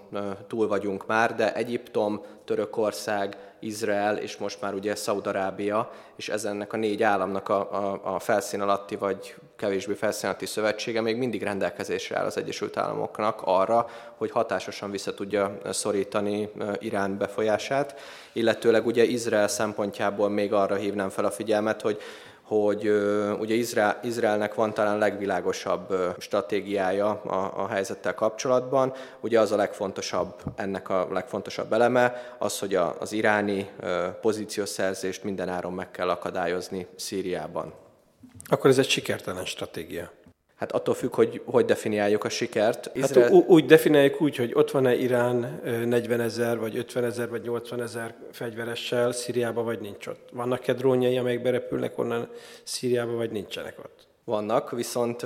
túl 0.47 0.67
vagyunk 0.67 1.05
már, 1.05 1.35
de 1.35 1.53
Egyiptom, 1.53 2.21
Törökország, 2.45 3.37
Izrael 3.59 4.17
és 4.17 4.37
most 4.37 4.61
már 4.61 4.73
ugye 4.73 4.95
Szaudarábia, 4.95 5.91
és 6.15 6.29
ezennek 6.29 6.73
a 6.73 6.77
négy 6.77 7.03
államnak 7.03 7.49
a, 7.49 7.59
a, 7.73 8.15
a 8.15 8.19
felszín 8.19 8.61
alatti 8.61 8.95
vagy 8.95 9.35
kevésbé 9.55 9.93
felszín 9.93 10.29
alatti 10.29 10.45
szövetsége 10.45 11.01
még 11.01 11.17
mindig 11.17 11.43
rendelkezésre 11.43 12.17
áll 12.17 12.25
az 12.25 12.37
Egyesült 12.37 12.77
Államoknak 12.77 13.41
arra, 13.43 13.87
hogy 14.17 14.31
hatásosan 14.31 14.91
vissza 14.91 15.13
tudja 15.13 15.57
szorítani 15.69 16.49
Irán 16.79 17.17
befolyását, 17.17 17.99
illetőleg 18.33 18.85
ugye 18.85 19.03
Izrael 19.03 19.47
szempontjából 19.47 20.29
még 20.29 20.53
arra 20.53 20.75
hívnám 20.75 21.09
fel 21.09 21.25
a 21.25 21.31
figyelmet, 21.31 21.81
hogy 21.81 22.01
hogy 22.47 22.87
ugye 23.39 23.53
Izrael, 23.53 23.99
Izraelnek 24.03 24.53
van 24.53 24.73
talán 24.73 24.97
legvilágosabb 24.97 26.15
stratégiája 26.19 27.09
a, 27.09 27.63
a 27.63 27.67
helyzettel 27.67 28.13
kapcsolatban. 28.13 28.93
Ugye 29.19 29.39
az 29.39 29.51
a 29.51 29.55
legfontosabb, 29.55 30.33
ennek 30.55 30.89
a 30.89 31.07
legfontosabb 31.11 31.73
eleme 31.73 32.35
az, 32.37 32.59
hogy 32.59 32.75
a, 32.75 32.95
az 32.99 33.11
iráni 33.11 33.69
pozíciószerzést 34.21 35.23
minden 35.23 35.49
áron 35.49 35.73
meg 35.73 35.91
kell 35.91 36.09
akadályozni 36.09 36.87
Szíriában. 36.95 37.73
Akkor 38.49 38.69
ez 38.69 38.77
egy 38.77 38.89
sikertelen 38.89 39.45
stratégia. 39.45 40.11
Hát 40.57 40.71
attól 40.71 40.93
függ, 40.93 41.13
hogy 41.13 41.41
hogy 41.45 41.65
definiáljuk 41.65 42.23
a 42.23 42.29
sikert. 42.29 42.85
Hát 42.85 42.95
Izrael... 42.95 43.31
Hát 43.31 43.47
úgy 43.47 43.65
definiáljuk 43.65 44.21
úgy, 44.21 44.35
hogy 44.35 44.51
ott 44.53 44.71
van-e 44.71 44.95
Irán 44.95 45.61
40 45.85 46.19
ezer, 46.19 46.57
vagy 46.59 46.77
50 46.77 47.03
ezer, 47.03 47.29
vagy 47.29 47.41
80 47.41 47.81
ezer 47.81 48.15
fegyveressel 48.31 49.11
Szíriába, 49.11 49.63
vagy 49.63 49.79
nincs 49.79 50.07
ott. 50.07 50.29
Vannak-e 50.31 50.73
drónjai, 50.73 51.17
amelyek 51.17 51.41
berepülnek 51.41 51.97
onnan 51.97 52.29
Szíriába, 52.63 53.11
vagy 53.11 53.31
nincsenek 53.31 53.79
ott? 53.79 54.07
Vannak, 54.23 54.71
viszont 54.71 55.23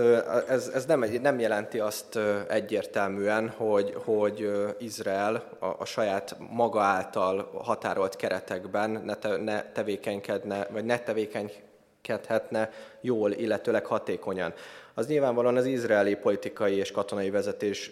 ez, 0.48 0.72
ez 0.74 0.86
nem, 0.86 1.06
nem 1.22 1.39
jelenti 1.39 1.80
azt 1.80 2.20
egyértelműen, 2.48 3.50
hogy, 3.50 3.94
hogy 4.04 4.52
Izrael 4.80 5.58
a, 5.60 5.65
a 5.65 5.86
saját 5.86 6.38
maga 6.50 6.82
által 6.82 7.52
határolt 7.63 8.15
keretekben 8.15 8.89
ne, 9.06 9.15
te, 9.15 9.38
ne 9.38 9.72
tevékenykedne, 9.72 10.67
vagy 10.72 10.86
ne 10.86 11.00
tevékenykedhetne 12.02 12.70
jól, 13.02 13.32
illetőleg 13.32 13.86
hatékonyan. 13.86 14.54
Az 14.94 15.08
nyilvánvalóan 15.08 15.58
az 15.58 15.66
izraeli 15.66 16.16
politikai 16.16 16.76
és 16.76 16.92
katonai 16.92 17.30
vezetés 17.30 17.92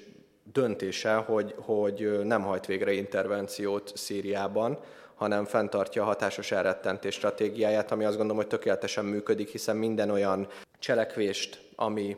döntése, 0.52 1.14
hogy, 1.14 1.54
hogy 1.58 2.20
nem 2.24 2.42
hajt 2.42 2.66
végre 2.66 2.92
intervenciót 2.92 3.92
Szíriában, 3.96 4.80
hanem 5.16 5.46
fenntartja 5.46 6.02
a 6.02 6.06
hatásos 6.06 6.52
elrettentés 6.52 7.14
stratégiáját, 7.14 7.92
ami 7.92 8.04
azt 8.04 8.16
gondolom, 8.18 8.42
hogy 8.42 8.48
tökéletesen 8.52 9.06
működik, 9.06 9.50
hiszen 9.50 9.76
minden 9.76 10.10
olyan 10.10 10.48
cselekvést, 10.80 11.62
ami 11.76 12.18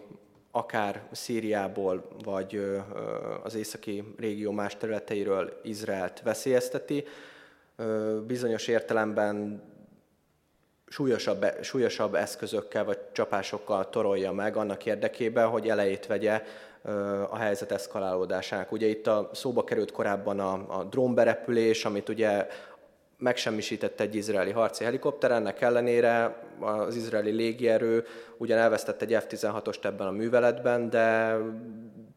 akár 0.51 1.01
Szíriából, 1.12 2.08
vagy 2.23 2.80
az 3.43 3.56
északi 3.56 4.04
régió 4.17 4.51
más 4.51 4.77
területeiről 4.77 5.60
Izraelt 5.63 6.21
veszélyezteti, 6.21 7.04
bizonyos 8.27 8.67
értelemben 8.67 9.62
súlyosabb, 10.91 11.45
súlyosabb 11.62 12.15
eszközökkel 12.15 12.86
vagy 12.86 12.97
csapásokkal 13.12 13.89
torolja 13.89 14.32
meg 14.32 14.56
annak 14.56 14.86
érdekében, 14.86 15.47
hogy 15.47 15.69
elejét 15.69 16.08
vegye 16.08 16.43
a 17.30 17.38
helyzet 17.38 17.71
eszkalálódásának. 17.71 18.71
Ugye 18.71 18.88
itt 18.88 19.08
a 19.08 19.30
szóba 19.34 19.63
került 19.63 19.91
korábban 19.91 20.39
a, 20.39 20.80
a 20.80 20.84
drónberepülés, 20.84 21.86
amit 21.86 22.10
ugye 22.10 22.47
megsemmisített 23.17 23.99
egy 23.99 24.15
izraeli 24.15 24.51
harci 24.51 24.84
helikopter, 24.84 25.32
ennek 25.32 25.62
ellenére 25.62 26.43
az 26.60 26.95
izraeli 26.95 27.32
légierő 27.32 28.06
ugyan 28.38 28.58
elvesztett 28.58 29.01
egy 29.01 29.17
F-16-ost 29.19 29.86
ebben 29.86 30.08
a 30.08 30.12
műveletben, 30.12 30.89
de 30.89 31.38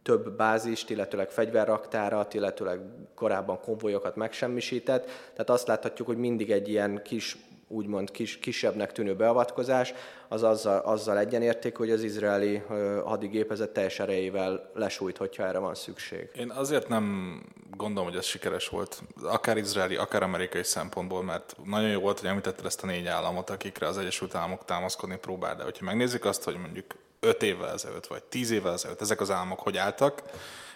több 0.03 0.37
bázist, 0.37 0.91
illetőleg 0.91 1.31
fegyverraktárat, 1.31 2.35
illetőleg 2.35 2.81
korábban 3.15 3.61
konvojokat 3.61 4.17
megsemmisített. 4.17 5.05
Tehát 5.05 5.51
azt 5.51 5.67
láthatjuk, 5.67 6.07
hogy 6.07 6.17
mindig 6.17 6.51
egy 6.51 6.69
ilyen 6.69 7.03
kis 7.03 7.37
úgymond 7.75 8.11
kis, 8.11 8.39
kisebbnek 8.39 8.93
tűnő 8.93 9.15
beavatkozás, 9.17 9.95
az 10.29 10.43
azzal, 10.43 10.79
azzal 10.79 11.19
egyenérték, 11.19 11.77
hogy 11.77 11.91
az 11.91 12.03
izraeli 12.03 12.63
hadigépezet 13.05 13.71
teljes 13.71 13.99
erejével 13.99 14.71
lesújt, 14.75 15.17
hogyha 15.17 15.47
erre 15.47 15.59
van 15.59 15.75
szükség. 15.75 16.29
Én 16.39 16.51
azért 16.51 16.89
nem 16.89 17.39
gondolom, 17.77 18.09
hogy 18.09 18.19
ez 18.19 18.25
sikeres 18.25 18.69
volt, 18.69 19.03
akár 19.23 19.57
izraeli, 19.57 19.97
akár 19.97 20.23
amerikai 20.23 20.63
szempontból, 20.63 21.23
mert 21.23 21.57
nagyon 21.65 21.91
jó 21.91 22.01
volt, 22.01 22.21
hogy 22.21 22.29
említetted 22.29 22.67
ezt 22.67 22.83
a 22.83 22.87
négy 22.87 23.07
államot, 23.07 23.51
akikre 23.51 23.87
az 23.87 23.99
Egyesült 23.99 24.35
Államok 24.35 24.65
támaszkodni 24.65 25.17
próbál, 25.17 25.57
de 25.57 25.63
hogyha 25.63 25.85
megnézzük 25.85 26.25
azt, 26.25 26.45
hogy 26.45 26.57
mondjuk 26.57 26.87
5 27.21 27.43
évvel 27.43 27.73
ezelőtt, 27.73 28.07
vagy 28.07 28.23
10 28.23 28.51
évvel 28.51 28.73
ezelőtt 28.73 29.01
ezek 29.01 29.21
az 29.21 29.31
államok 29.31 29.61
hogy 29.61 29.77
álltak, 29.77 30.23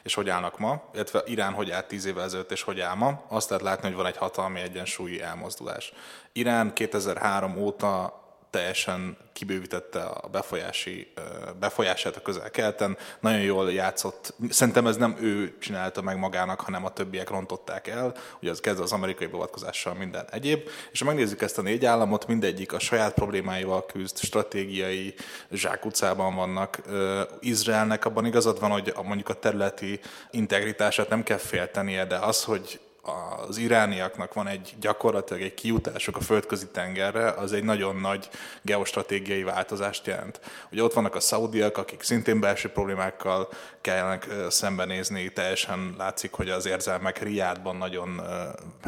és 0.09 0.15
hogy 0.15 0.29
állnak 0.29 0.59
ma, 0.59 0.83
illetve 0.95 1.23
Irán 1.27 1.53
hogy 1.53 1.71
állt 1.71 1.87
10 1.87 2.05
évvel 2.05 2.25
ezelőtt, 2.25 2.51
és 2.51 2.63
hogy 2.63 2.81
áll 2.81 2.95
ma, 2.95 3.23
azt 3.29 3.49
lehet 3.51 3.65
látni, 3.65 3.87
hogy 3.87 3.97
van 3.97 4.07
egy 4.07 4.17
hatalmi 4.17 4.61
egyensúlyi 4.61 5.23
elmozdulás. 5.23 5.93
Irán 6.33 6.73
2003 6.73 7.57
óta 7.57 8.21
teljesen 8.51 9.17
kibővítette 9.33 10.03
a 10.03 10.29
befolyási, 10.29 11.13
befolyását 11.61 12.17
a 12.17 12.23
közel-keleten, 12.23 12.97
nagyon 13.21 13.41
jól 13.41 13.73
játszott. 13.73 14.35
Szerintem 14.51 14.87
ez 14.87 14.97
nem 14.97 15.17
ő 15.21 15.59
csinálta 15.59 16.03
meg 16.03 16.19
magának, 16.19 16.61
hanem 16.61 16.85
a 16.85 16.93
többiek 16.93 17.31
rontották 17.31 17.87
el, 17.87 18.15
ugye 18.41 18.51
az 18.51 18.61
kezdve 18.61 18.83
az 18.83 18.93
amerikai 18.93 19.27
beavatkozással 19.27 19.95
minden 19.95 20.27
egyéb, 20.31 20.69
és 20.93 20.99
ha 20.99 21.05
megnézzük 21.05 21.43
ezt 21.43 21.59
a 21.59 21.63
négy 21.63 21.85
államot, 21.85 22.27
mindegyik 22.27 22.73
a 22.73 22.79
saját 22.79 23.15
problémáival 23.15 23.87
küzd, 23.87 24.19
stratégiai 24.19 25.15
zsákutcában 25.53 26.35
vannak. 26.35 26.83
Izraelnek 27.41 28.05
abban 28.05 28.27
igazad 28.27 28.61
van, 28.61 28.71
hogy 28.71 28.93
mondjuk 29.03 29.29
a 29.29 29.39
területi 29.39 30.01
integritását 30.31 31.09
nem 31.09 31.23
kell 31.23 31.37
féltenie, 31.37 32.05
de 32.05 32.17
az, 32.17 32.45
hogy 32.45 32.81
az 33.47 33.57
irániaknak 33.57 34.35
van 34.35 34.47
egy 34.47 34.75
gyakorlatilag 34.81 35.43
egy 35.43 35.55
kijutásuk 35.55 36.17
a 36.17 36.21
földközi 36.21 36.67
tengerre, 36.67 37.31
az 37.31 37.53
egy 37.53 37.65
nagyon 37.65 37.97
nagy 37.97 38.29
geostratégiai 38.63 39.43
változást 39.43 40.07
jelent. 40.07 40.41
Ugye 40.73 40.83
ott 40.83 40.93
vannak 40.93 41.15
a 41.15 41.21
szaudiak, 41.21 41.79
akik 41.79 42.03
szintén 42.03 42.41
belső 42.41 42.69
problémákkal 42.69 43.49
kellene 43.81 44.19
szembenézni, 44.49 45.33
teljesen 45.33 45.95
látszik, 45.99 46.33
hogy 46.33 46.51
az 46.51 46.67
érzelmek 46.67 47.23
Riádban 47.23 47.77
nagyon 47.77 48.21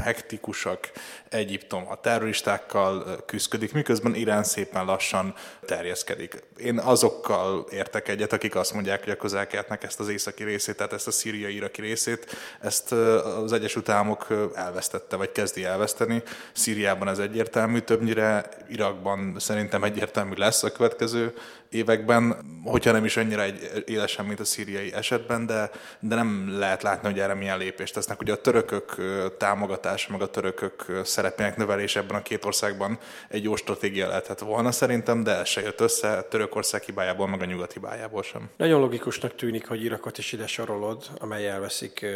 hektikusak, 0.00 0.90
Egyiptom 1.28 1.88
a 1.88 2.00
terroristákkal 2.00 3.24
küzdik, 3.26 3.72
miközben 3.72 4.14
Irán 4.14 4.44
szépen 4.44 4.84
lassan 4.84 5.34
terjeszkedik. 5.66 6.42
Én 6.56 6.78
azokkal 6.78 7.66
értek 7.70 8.08
egyet, 8.08 8.32
akik 8.32 8.54
azt 8.54 8.72
mondják, 8.72 9.04
hogy 9.04 9.12
a 9.12 9.16
közel 9.16 9.46
ezt 9.80 10.00
az 10.00 10.08
északi 10.08 10.44
részét, 10.44 10.76
tehát 10.76 10.92
ezt 10.92 11.06
a 11.06 11.10
szíriai-iraki 11.10 11.80
részét, 11.80 12.36
ezt 12.60 12.92
az 12.92 13.52
Egyesült 13.52 13.88
Államok 13.88 14.09
Államok 14.10 14.56
elvesztette, 14.56 15.16
vagy 15.16 15.32
kezdi 15.32 15.64
elveszteni. 15.64 16.22
Szíriában 16.52 17.08
ez 17.08 17.18
egyértelmű, 17.18 17.78
többnyire 17.78 18.48
Irakban 18.68 19.34
szerintem 19.38 19.84
egyértelmű 19.84 20.34
lesz 20.36 20.62
a 20.62 20.72
következő 20.72 21.34
években, 21.70 22.36
hogyha 22.64 22.92
nem 22.92 23.04
is 23.04 23.16
annyira 23.16 23.42
egy 23.42 23.82
élesen, 23.86 24.24
mint 24.24 24.40
a 24.40 24.44
szíriai 24.44 24.92
esetben, 24.92 25.46
de, 25.46 25.70
de 26.00 26.14
nem 26.14 26.58
lehet 26.58 26.82
látni, 26.82 27.08
hogy 27.08 27.18
erre 27.18 27.34
milyen 27.34 27.58
lépést 27.58 27.94
tesznek. 27.94 28.20
Ugye 28.20 28.32
a 28.32 28.40
törökök 28.40 28.94
támogatása, 29.38 30.12
meg 30.12 30.22
a 30.22 30.30
törökök 30.30 31.00
szerepének 31.04 31.56
növelése 31.56 32.00
ebben 32.00 32.16
a 32.16 32.22
két 32.22 32.44
országban 32.44 32.98
egy 33.28 33.42
jó 33.42 33.56
stratégia 33.56 34.08
lehetett 34.08 34.38
volna 34.38 34.72
szerintem, 34.72 35.22
de 35.22 35.38
ez 35.38 35.48
se 35.48 35.60
jött 35.60 35.80
össze 35.80 36.22
Törökország 36.22 36.82
hibájából, 36.82 37.28
meg 37.28 37.40
a 37.40 37.44
nyugat 37.44 37.72
hibájából 37.72 38.22
sem. 38.22 38.50
Nagyon 38.56 38.80
logikusnak 38.80 39.34
tűnik, 39.34 39.66
hogy 39.66 39.84
Irakot 39.84 40.18
is 40.18 40.32
ide 40.32 40.46
sorolod, 40.46 41.04
amely 41.18 41.48
elveszik 41.48 42.06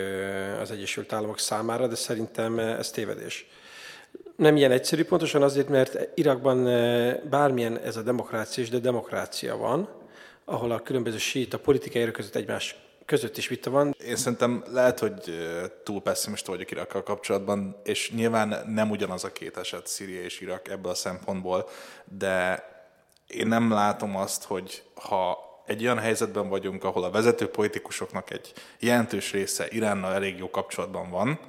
az 0.61 0.71
Egyesült 0.71 1.13
Államok 1.13 1.39
számára, 1.39 1.87
de 1.87 1.95
szerintem 1.95 2.59
ez 2.59 2.91
tévedés 2.91 3.47
nem 4.37 4.57
ilyen 4.57 4.71
egyszerű, 4.71 5.05
pontosan 5.05 5.43
azért, 5.43 5.69
mert 5.69 6.09
Irakban 6.15 6.67
eh, 6.67 7.17
bármilyen 7.31 7.79
ez 7.79 7.97
a 7.97 8.03
demokrácia 8.03 8.63
is, 8.63 8.69
de 8.69 8.79
demokrácia 8.79 9.57
van, 9.57 9.89
ahol 10.45 10.71
a 10.71 10.83
különböző 10.83 11.47
a 11.51 11.57
politikai 11.57 12.03
erők 12.03 12.15
között 12.15 12.35
egymás 12.35 12.77
között 13.05 13.37
is 13.37 13.49
vita 13.49 13.71
van. 13.71 13.95
Én 14.07 14.17
szerintem 14.17 14.65
lehet, 14.73 14.99
hogy 14.99 15.15
túl 15.83 16.03
pessimista 16.03 16.53
vagyok 16.53 16.71
Irakkal 16.71 17.03
kapcsolatban, 17.03 17.77
és 17.85 18.11
nyilván 18.11 18.65
nem 18.67 18.91
ugyanaz 18.91 19.25
a 19.25 19.33
két 19.33 19.57
eset, 19.57 19.87
Szíria 19.87 20.23
és 20.23 20.41
Irak 20.41 20.69
ebből 20.69 20.91
a 20.91 20.95
szempontból, 20.95 21.69
de 22.19 22.65
én 23.27 23.47
nem 23.47 23.71
látom 23.71 24.17
azt, 24.17 24.45
hogy 24.45 24.83
ha 24.95 25.39
egy 25.67 25.83
olyan 25.83 25.99
helyzetben 25.99 26.49
vagyunk, 26.49 26.85
ahol 26.85 27.05
a 27.05 27.11
vezető 27.11 27.49
politikusoknak 27.49 28.31
egy 28.31 28.53
jelentős 28.79 29.33
része 29.33 29.67
Iránnal 29.71 30.13
elég 30.13 30.39
jó 30.39 30.51
kapcsolatban 30.51 31.11
van, 31.11 31.41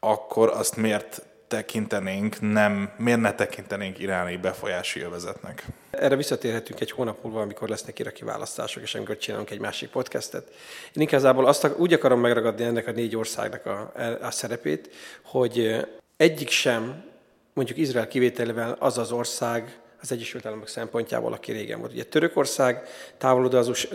akkor 0.00 0.48
azt 0.48 0.76
miért 0.76 1.22
tekintenénk, 1.48 2.40
nem, 2.40 2.90
miért 2.96 3.20
ne 3.20 3.34
tekintenénk 3.34 3.98
iráni 3.98 4.36
befolyási 4.36 5.00
övezetnek? 5.00 5.64
Erre 5.90 6.16
visszatérhetünk 6.16 6.80
egy 6.80 6.90
hónap 6.90 7.22
múlva, 7.22 7.40
amikor 7.40 7.68
lesznek 7.68 7.98
iraki 7.98 8.24
választások, 8.24 8.82
és 8.82 8.94
amikor 8.94 9.16
csinálunk 9.16 9.50
egy 9.50 9.60
másik 9.60 9.90
podcastet. 9.90 10.48
Én 10.94 11.02
igazából 11.02 11.46
azt 11.46 11.68
úgy 11.76 11.92
akarom 11.92 12.20
megragadni 12.20 12.64
ennek 12.64 12.86
a 12.86 12.90
négy 12.90 13.16
országnak 13.16 13.66
a, 13.66 13.92
a 14.20 14.30
szerepét, 14.30 14.90
hogy 15.22 15.86
egyik 16.16 16.50
sem, 16.50 17.04
mondjuk 17.52 17.78
Izrael 17.78 18.08
kivételével 18.08 18.76
az 18.78 18.98
az 18.98 19.12
ország, 19.12 19.78
az 20.00 20.12
Egyesült 20.12 20.46
Államok 20.46 20.68
szempontjából, 20.68 21.32
aki 21.32 21.52
régen 21.52 21.78
volt. 21.78 21.92
Ugye 21.92 22.04
Törökország 22.04 22.82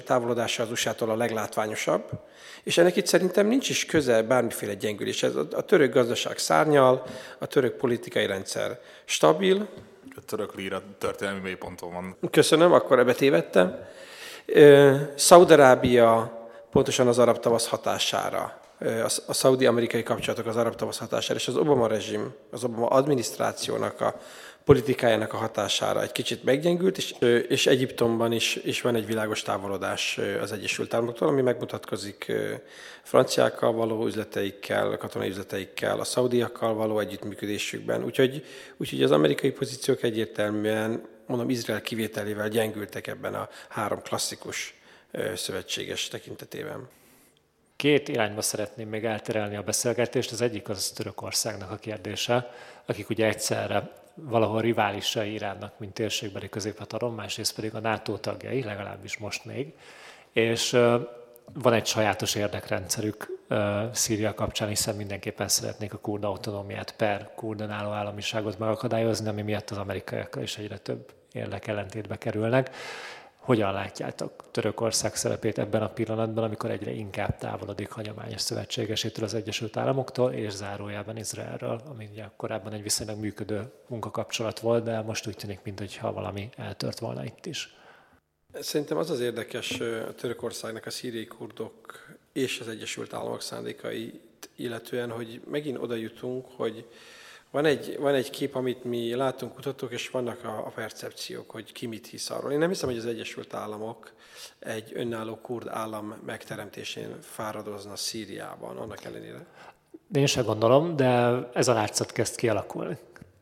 távolodása 0.06 0.64
az 0.64 0.72
USA-tól 0.72 1.10
a 1.10 1.16
leglátványosabb, 1.16 2.10
és 2.64 2.78
ennek 2.78 2.96
itt 2.96 3.06
szerintem 3.06 3.48
nincs 3.48 3.70
is 3.70 3.86
köze 3.86 4.22
bármiféle 4.22 4.74
gyengülés. 4.74 5.24
Ez 5.24 5.36
a 5.36 5.62
török 5.66 5.94
gazdaság 5.94 6.38
szárnyal, 6.38 7.04
a 7.40 7.46
török 7.46 7.76
politikai 7.76 8.26
rendszer 8.26 8.80
stabil. 9.06 9.68
A 10.16 10.26
török 10.26 10.56
líra 10.56 10.82
történelmi 10.98 11.40
mélyponton 11.40 11.94
van. 11.94 12.18
Köszönöm, 12.32 12.74
akkor 12.74 13.00
ebbe 13.00 13.14
tévedtem. 13.14 13.78
Szaudarábia 15.16 16.42
pontosan 16.72 17.08
az 17.08 17.20
arab 17.20 17.40
tavasz 17.40 17.68
hatására 17.68 18.62
a 19.28 19.34
szaudi-amerikai 19.34 20.04
kapcsolatok 20.04 20.46
az 20.46 20.56
arab 20.56 20.76
tavasz 20.76 20.98
hatására, 20.98 21.40
és 21.40 21.48
az 21.48 21.56
Obama 21.56 21.88
rezsim, 21.88 22.34
az 22.52 22.64
Obama 22.64 22.88
adminisztrációnak 22.88 24.02
a 24.02 24.16
politikájának 24.64 25.34
a 25.34 25.38
hatására 25.38 26.02
egy 26.02 26.12
kicsit 26.12 26.44
meggyengült, 26.44 26.98
és, 26.98 27.16
és 27.48 27.68
Egyiptomban 27.68 28.32
is, 28.32 28.56
is 28.56 28.82
van 28.82 28.96
egy 28.96 29.06
világos 29.06 29.42
távolodás 29.42 30.20
az 30.42 30.52
Egyesült 30.52 30.94
Államoktól, 30.94 31.28
ami 31.28 31.42
megmutatkozik 31.42 32.32
franciákkal 33.02 33.72
való 33.72 34.06
üzleteikkel, 34.06 34.98
katonai 34.98 35.30
üzleteikkel, 35.30 36.00
a 36.00 36.04
szaudiakkal 36.04 36.74
való 36.74 37.00
együttműködésükben. 37.00 38.04
Úgyhogy, 38.04 38.46
úgyhogy 38.78 39.04
az 39.04 39.12
amerikai 39.12 39.52
pozíciók 39.52 40.04
egyértelműen, 40.04 41.08
mondom, 41.28 41.50
Izrael 41.50 41.82
kivételével 41.82 42.50
gyengültek 42.50 43.08
ebben 43.08 43.34
a 43.34 43.50
három 43.70 44.02
klasszikus 44.02 44.74
szövetséges 45.36 46.08
tekintetében. 46.08 46.88
Két 47.76 48.08
irányba 48.08 48.42
szeretném 48.42 48.90
még 48.90 49.06
elterelni 49.06 49.56
a 49.56 49.62
beszélgetést. 49.62 50.32
Az 50.32 50.42
egyik 50.42 50.70
az 50.70 50.90
Törökországnak 50.90 51.72
a 51.72 51.76
kérdése, 51.76 52.52
akik 52.86 53.10
ugye 53.10 53.28
egyszerre 53.28 54.03
valahol 54.16 54.62
riválisai 54.62 55.34
Iránnak, 55.34 55.80
mint 55.80 55.94
térségbeli 55.94 56.50
középhatalom, 56.50 57.16
másrészt 57.16 57.56
pedig 57.56 57.76
a 57.76 57.80
NATO 57.80 58.18
tagjai, 58.18 58.64
legalábbis 58.64 59.18
most 59.18 59.46
még. 59.46 59.74
És 60.32 60.72
van 61.54 61.74
egy 61.74 61.86
sajátos 61.86 62.36
érdekrendszerük 62.36 63.28
Szíria 63.92 64.34
kapcsán, 64.34 64.68
hiszen 64.68 64.96
mindenképpen 64.96 65.48
szeretnék 65.48 65.94
a 65.94 65.98
kurda 65.98 66.28
autonómiát 66.28 66.96
per 66.96 67.32
kurdan 67.36 67.70
álló 67.70 67.90
államiságot 67.90 68.60
megakadályozni, 68.60 69.28
ami 69.28 69.42
miatt 69.42 69.70
az 69.70 69.78
amerikaiakkal 69.78 70.44
is 70.44 70.58
egyre 70.58 70.78
több 70.78 71.14
érdekellentétbe 71.32 72.18
kerülnek. 72.18 72.76
Hogyan 73.44 73.74
látjátok 73.74 74.44
Törökország 74.52 75.16
szerepét 75.16 75.58
ebben 75.58 75.82
a 75.82 75.90
pillanatban, 75.90 76.44
amikor 76.44 76.72
egyre 76.72 76.92
inkább 76.92 77.38
távolodik 77.38 77.90
hagyományos 77.90 78.42
szövetségesétől 78.42 79.26
az 79.26 79.34
Egyesült 79.34 79.78
Államoktól, 79.78 80.32
és 80.32 80.52
zárójában 80.52 81.18
Izraelről, 81.18 81.82
ami 81.90 82.10
ugye 82.12 82.24
korábban 82.36 82.74
egy 82.74 82.84
viszonylag 82.84 83.20
működő 83.20 83.72
munkakapcsolat 83.88 84.60
volt, 84.60 84.84
de 84.84 85.02
most 85.02 85.28
úgy 85.28 85.36
tűnik, 85.36 85.60
mintha 85.64 86.14
valami 86.14 86.50
eltört 86.58 87.00
volna 87.00 87.24
itt 87.26 87.46
is. 87.46 87.76
Szerintem 88.60 88.98
az 88.98 89.10
az 89.10 89.20
érdekes 89.20 89.80
a 89.80 90.14
Törökországnak 90.16 90.86
a 90.86 90.90
szíriai 90.90 91.26
kurdok 91.26 92.08
és 92.34 92.60
az 92.60 92.68
Egyesült 92.68 93.14
Államok 93.14 93.42
szándékait 93.42 94.50
illetően, 94.56 95.10
hogy 95.10 95.42
megint 95.50 95.78
oda 95.78 95.96
jutunk, 95.96 96.46
hogy 96.56 96.86
van 97.54 97.66
egy, 97.66 97.98
van 98.00 98.14
egy 98.14 98.30
kép, 98.30 98.56
amit 98.56 98.84
mi 98.84 99.16
látunk, 99.16 99.54
kutatók, 99.54 99.92
és 99.92 100.10
vannak 100.10 100.44
a, 100.44 100.58
a 100.66 100.72
percepciók, 100.76 101.52
hogy 101.52 101.72
ki 101.72 101.86
mit 101.86 102.08
hisz 102.08 102.30
arról. 102.30 102.52
Én 102.52 102.58
nem 102.58 102.70
hiszem, 102.70 102.90
hogy 102.90 102.98
az 102.98 103.06
Egyesült 103.06 103.54
Államok 103.54 104.14
egy 104.60 104.92
önálló 104.94 105.36
kurd 105.36 105.68
állam 105.68 106.16
megteremtésén 106.26 107.18
fáradozna 107.22 107.96
Szíriában, 107.96 108.78
annak 108.78 109.04
ellenére. 109.04 109.46
Én 110.14 110.26
sem 110.26 110.46
gondolom, 110.46 110.96
de 110.96 111.40
ez 111.54 111.68
a 111.68 111.74
látszat 111.74 112.12
kezd 112.12 112.36
kialakulni. 112.36 112.98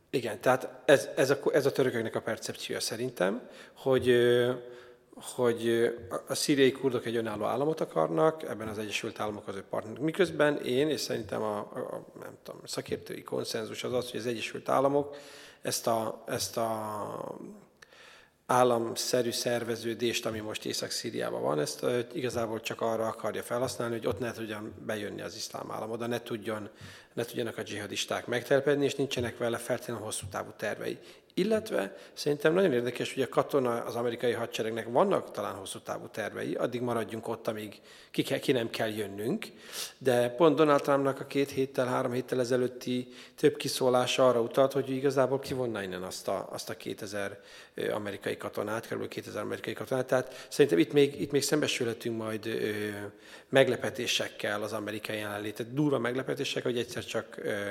Igen, 0.10 0.42
tehát 0.42 0.70
ez, 0.86 1.10
ez, 1.16 1.30
a, 1.30 1.38
ez 1.54 1.66
a 1.66 1.72
törököknek 1.72 2.16
a 2.16 2.22
percepciója 2.22 2.80
szerintem, 2.80 3.50
hogy 3.74 4.08
hogy 5.16 5.90
a 6.28 6.36
szíriai 6.36 6.72
kurdok 6.72 7.06
egy 7.06 7.16
önálló 7.16 7.44
államot 7.44 7.82
akarnak, 7.82 8.44
ebben 8.44 8.68
az 8.68 8.78
Egyesült 8.78 9.20
Államok 9.20 9.48
az 9.48 9.56
ő 9.56 9.64
partnerek. 9.70 10.00
Miközben 10.00 10.58
én, 10.58 10.90
és 10.90 11.02
szerintem 11.02 11.42
a, 11.42 11.58
a 11.58 12.06
nem 12.20 12.38
tudom, 12.44 12.62
szakértői 12.66 13.24
konszenzus 13.24 13.84
az 13.84 13.94
az, 13.94 14.12
hogy 14.12 14.20
az 14.20 14.26
Egyesült 14.26 14.70
Államok 14.70 15.16
ezt 15.62 15.88
a, 15.88 16.24
ezt 16.28 16.58
a 16.58 17.40
államszerű 18.52 19.32
szerveződést, 19.32 20.26
ami 20.26 20.40
most 20.40 20.66
Észak-Szíriában 20.66 21.42
van, 21.42 21.60
ezt 21.60 21.86
igazából 22.14 22.62
csak 22.62 22.82
arra 22.82 23.08
akarja 23.08 23.44
felhasználni, 23.44 23.96
hogy 23.96 24.08
ott 24.08 24.20
ne 24.20 24.32
tudjon 24.32 24.74
bejönni 24.86 25.22
az 25.22 25.36
iszlám 25.36 25.72
állam, 25.72 25.92
oda 25.92 26.08
ne, 26.08 26.22
tudjon, 26.22 26.70
ne 27.14 27.24
tudjanak 27.24 27.58
a 27.58 27.64
dzsihadisták 27.64 28.26
megtelepedni, 28.28 28.86
és 28.86 28.96
nincsenek 28.96 29.38
vele 29.38 29.58
feltétlenül 29.58 30.04
hosszú 30.04 30.26
távú 30.32 30.50
tervei. 30.58 30.98
Illetve 31.34 31.98
szerintem 32.14 32.54
nagyon 32.54 32.74
érdekes, 32.74 33.14
hogy 33.14 33.24
a 33.24 33.30
katona 33.30 33.84
az 33.84 33.96
amerikai 33.96 34.32
hadseregnek 34.32 34.88
vannak 34.90 35.32
talán 35.32 35.54
hosszú 35.54 35.80
távú 35.80 36.08
tervei, 36.08 36.54
addig 36.54 36.82
maradjunk 36.82 37.28
ott, 37.28 37.48
amíg 37.48 37.82
ki, 38.12 38.24
kell, 38.24 38.40
ki 38.40 38.52
nem 38.52 38.70
kell 38.70 38.90
jönnünk, 38.90 39.46
de 39.98 40.30
pont 40.30 40.56
Donald 40.56 40.82
Trumpnak 40.82 41.20
a 41.20 41.26
két 41.26 41.50
héttel, 41.50 41.86
három 41.86 42.12
héttel 42.12 42.40
ezelőtti 42.40 43.08
több 43.36 43.56
kiszólása 43.56 44.28
arra 44.28 44.42
utalt, 44.42 44.74
hogy 44.74 44.90
igazából 44.90 45.40
kivonna 45.40 45.84
innen 45.84 46.04
azt 46.04 46.28
a, 46.28 46.48
azt 46.52 46.70
a 46.70 46.78
2000 46.78 47.40
amerikai 47.92 48.38
katonát, 48.38 48.88
kb. 48.88 49.08
2000 49.08 49.42
amerikai 49.42 49.74
katonát, 49.74 50.06
tehát 50.06 50.46
szerintem 50.50 50.80
itt 50.80 50.94
még, 50.94 51.22
itt 51.22 51.32
még 51.32 51.44
szembesülhetünk 51.44 52.18
majd 52.18 52.46
ö, 52.46 52.70
meglepetésekkel 53.50 54.64
az 54.64 54.74
amerikai 54.74 55.18
jelenlétet, 55.18 55.74
durva 55.74 56.00
meglepetésekkel, 56.00 56.72
hogy 56.72 56.80
egyszer 56.80 57.06
csak 57.06 57.38
ö, 57.38 57.70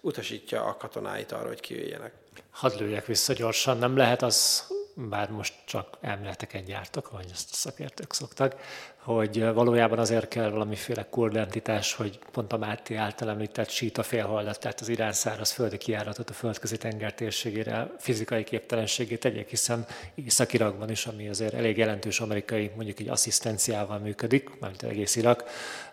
utasítja 0.00 0.64
a 0.64 0.76
katonáit 0.76 1.32
arra, 1.32 1.48
hogy 1.48 1.60
kijöjjenek. 1.60 2.12
Hadd 2.50 2.78
lőjek 2.78 3.06
vissza 3.06 3.32
gyorsan, 3.32 3.78
nem 3.78 3.96
lehet 3.96 4.22
az, 4.22 4.66
bár 4.94 5.30
most 5.30 5.54
csak 5.64 5.96
elméleteket 6.00 6.64
gyártok, 6.64 7.08
ahogy 7.12 7.28
ezt 7.32 7.48
a 7.52 7.54
szakértők 7.54 8.12
szoktak, 8.12 8.56
hogy 8.96 9.44
valójában 9.44 9.98
azért 9.98 10.28
kell 10.28 10.50
valamiféle 10.50 11.06
kurdentitás, 11.10 11.94
hogy 11.94 12.18
pont 12.32 12.52
a 12.52 12.56
Máté 12.56 12.94
által 12.94 13.28
említett 13.28 13.68
síta 13.68 14.02
félholdat, 14.02 14.60
tehát 14.60 14.80
az 14.80 14.88
irán 14.88 15.12
száraz 15.12 15.52
földi 15.52 15.76
kiáratot 15.76 16.30
a 16.30 16.32
földközi 16.32 16.76
tenger 16.76 17.14
térségére 17.14 17.90
fizikai 17.98 18.44
képtelenségét 18.44 19.20
tegyék, 19.20 19.48
hiszen 19.48 19.86
Észak-Irakban 20.14 20.90
is, 20.90 21.06
ami 21.06 21.28
azért 21.28 21.54
elég 21.54 21.76
jelentős 21.76 22.20
amerikai, 22.20 22.70
mondjuk 22.76 23.00
egy 23.00 23.08
asszisztenciával 23.08 23.98
működik, 23.98 24.58
mármint 24.60 24.82
egész 24.82 25.16
Irak, 25.16 25.44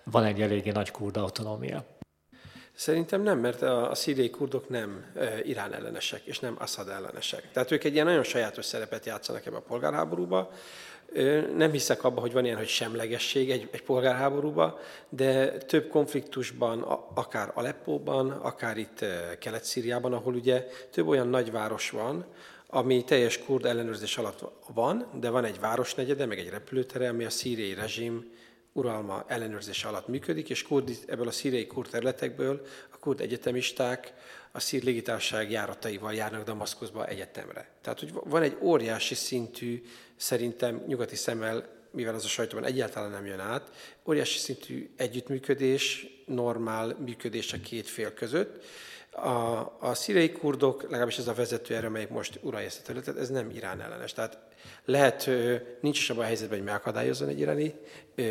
van 0.03 0.23
egy 0.23 0.41
eléggé 0.41 0.71
nagy 0.71 0.91
kurda 0.91 1.21
autonómia. 1.21 1.98
Szerintem 2.79 3.21
nem, 3.21 3.39
mert 3.39 3.61
a, 3.61 3.89
a 3.89 3.95
szíriai 3.95 4.29
kurdok 4.29 4.69
nem 4.69 5.05
Irán 5.43 5.73
ellenesek, 5.73 6.21
és 6.25 6.39
nem 6.39 6.55
Assad 6.59 6.87
ellenesek. 6.87 7.51
Tehát 7.51 7.71
ők 7.71 7.83
egy 7.83 7.93
ilyen 7.93 8.05
nagyon 8.05 8.23
sajátos 8.23 8.65
szerepet 8.65 9.05
játszanak 9.05 9.45
ebbe 9.45 9.57
a 9.57 9.61
polgárháborúba. 9.61 10.51
Nem 11.55 11.71
hiszek 11.71 12.03
abba, 12.03 12.19
hogy 12.21 12.31
van 12.31 12.45
ilyen, 12.45 12.57
hogy 12.57 12.67
semlegesség 12.67 13.51
egy, 13.51 13.67
egy 13.71 13.83
polgárháborúba, 13.83 14.79
de 15.09 15.57
több 15.57 15.87
konfliktusban, 15.87 16.81
akár 17.13 17.51
Aleppóban, 17.53 18.31
akár 18.31 18.77
itt 18.77 19.05
Kelet-Szíriában, 19.39 20.13
ahol 20.13 20.33
ugye 20.33 20.67
több 20.91 21.07
olyan 21.07 21.27
nagyváros 21.27 21.89
van, 21.89 22.25
ami 22.67 23.03
teljes 23.03 23.39
kurd 23.39 23.65
ellenőrzés 23.65 24.17
alatt 24.17 24.51
van, 24.73 25.07
de 25.19 25.29
van 25.29 25.45
egy 25.45 25.59
városnegyede, 25.59 26.25
meg 26.25 26.39
egy 26.39 26.49
repülőtere, 26.49 27.09
ami 27.09 27.25
a 27.25 27.29
szíriai 27.29 27.73
rezsim 27.73 28.37
uralma 28.73 29.25
ellenőrzése 29.27 29.87
alatt 29.87 30.07
működik, 30.07 30.49
és 30.49 30.63
kurd, 30.63 30.89
ebből 31.07 31.27
a 31.27 31.31
szíriai 31.31 31.67
kurd 31.67 31.89
területekből 31.89 32.65
a 32.89 32.97
kurd 32.97 33.21
egyetemisták 33.21 34.13
a 34.51 34.59
szír 34.59 34.83
légitársaság 34.83 35.51
járataival 35.51 36.13
járnak 36.13 36.43
Damaszkuszba 36.43 37.07
egyetemre. 37.07 37.69
Tehát, 37.81 37.99
hogy 37.99 38.13
van 38.13 38.41
egy 38.41 38.57
óriási 38.61 39.15
szintű, 39.15 39.83
szerintem 40.15 40.83
nyugati 40.87 41.15
szemmel, 41.15 41.77
mivel 41.91 42.15
az 42.15 42.23
a 42.23 42.27
sajtóban 42.27 42.65
egyáltalán 42.65 43.11
nem 43.11 43.25
jön 43.25 43.39
át, 43.39 43.71
óriási 44.07 44.37
szintű 44.37 44.89
együttműködés, 44.95 46.07
normál 46.29 46.95
működés 46.99 47.53
a 47.53 47.57
két 47.63 47.87
fél 47.87 48.13
között, 48.13 48.63
a, 49.11 49.59
a 49.79 49.93
szíriai 49.93 50.31
kurdok, 50.31 50.81
legalábbis 50.81 51.17
ez 51.17 51.27
a 51.27 51.33
vezető 51.33 51.75
erő, 51.75 51.87
amelyik 51.87 52.09
most 52.09 52.39
uralja 52.41 52.67
ezt 52.67 52.79
a 52.79 52.83
területet, 52.85 53.17
ez 53.17 53.29
nem 53.29 53.49
Irán 53.49 53.81
ellenes. 53.81 54.13
Tehát 54.13 54.37
lehet, 54.85 55.29
nincs 55.81 55.99
is 55.99 56.09
abban 56.09 56.23
a 56.23 56.25
helyzetben, 56.25 56.57
hogy 56.57 56.67
megakadályozzon 56.67 57.27
egy 57.27 57.39
iráni 57.39 57.73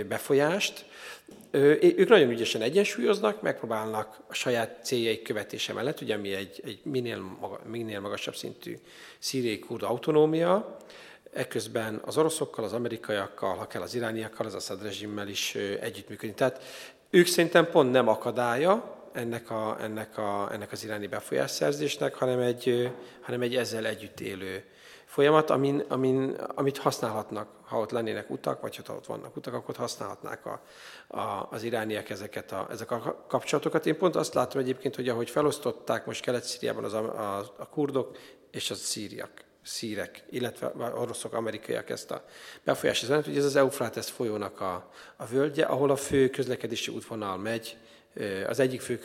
befolyást. 0.08 0.86
Ők 1.50 2.08
nagyon 2.08 2.30
ügyesen 2.30 2.62
egyensúlyoznak, 2.62 3.42
megpróbálnak 3.42 4.20
a 4.28 4.34
saját 4.34 4.84
céljaik 4.84 5.22
követése 5.22 5.72
mellett, 5.72 6.00
ugye 6.00 6.16
mi 6.16 6.34
egy, 6.34 6.60
egy 6.64 6.80
minél, 6.84 7.36
maga, 7.40 7.60
minél 7.64 8.00
magasabb 8.00 8.36
szintű 8.36 8.78
szíriai 9.18 9.58
kurd 9.58 9.82
autonómia, 9.82 10.76
ekközben 11.32 12.00
az 12.04 12.18
oroszokkal, 12.18 12.64
az 12.64 12.72
amerikaiakkal, 12.72 13.54
ha 13.54 13.66
kell 13.66 13.82
az 13.82 13.94
irániakkal, 13.94 14.46
az 14.46 14.54
Assad 14.54 14.82
rezsimmel 14.82 15.28
is 15.28 15.54
együttműködni. 15.80 16.34
Tehát 16.34 16.62
ők 17.10 17.26
szerintem 17.26 17.70
pont 17.70 17.90
nem 17.90 18.08
akadálya 18.08 18.96
ennek, 19.12 19.50
a, 19.50 19.76
ennek, 19.80 20.18
a, 20.18 20.48
ennek 20.52 20.72
az 20.72 20.84
iráni 20.84 21.06
befolyásszerzésnek, 21.06 22.14
hanem 22.14 22.38
egy, 22.38 22.92
hanem 23.20 23.42
egy 23.42 23.56
ezzel 23.56 23.86
együtt 23.86 24.20
élő 24.20 24.64
folyamat, 25.04 25.50
amin, 25.50 25.84
amin, 25.88 26.36
amit 26.54 26.78
használhatnak, 26.78 27.48
ha 27.64 27.78
ott 27.78 27.90
lennének 27.90 28.30
utak, 28.30 28.60
vagy 28.60 28.80
ha 28.86 28.94
ott 28.94 29.06
vannak 29.06 29.36
utak, 29.36 29.54
akkor 29.54 29.76
használhatnák 29.76 30.46
a, 30.46 30.60
a, 31.08 31.48
az 31.50 31.62
irániak 31.62 32.10
ezeket 32.10 32.52
a, 32.52 32.66
ezek 32.70 32.90
a 32.90 33.24
kapcsolatokat. 33.28 33.86
Én 33.86 33.98
pont 33.98 34.16
azt 34.16 34.34
látom 34.34 34.60
egyébként, 34.60 34.94
hogy 34.94 35.08
ahogy 35.08 35.30
felosztották 35.30 36.06
most 36.06 36.22
Kelet-Szíriában 36.22 36.84
az 36.84 36.92
a, 36.92 37.36
a, 37.38 37.54
a 37.56 37.68
kurdok 37.68 38.16
és 38.50 38.70
a 38.70 38.74
szíriak, 38.74 39.30
szírek, 39.68 40.24
illetve 40.30 40.72
oroszok, 40.76 41.32
amerikaiak 41.32 41.90
ezt 41.90 42.10
a 42.10 42.24
befolyást 42.64 43.02
üzenet, 43.02 43.24
hogy 43.24 43.36
ez 43.36 43.44
az 43.44 43.56
Eufrates 43.56 44.10
folyónak 44.10 44.60
a, 44.60 44.90
a 45.16 45.26
völgye, 45.26 45.64
ahol 45.64 45.90
a 45.90 45.96
fő 45.96 46.28
közlekedési 46.28 46.90
útvonal 46.90 47.36
megy, 47.36 47.76
az 48.46 48.58
egyik 48.58 48.80
fő 48.80 48.98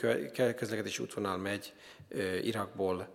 közlekedési 0.56 1.02
útvonal 1.02 1.36
megy 1.36 1.72
Irakból 2.42 3.08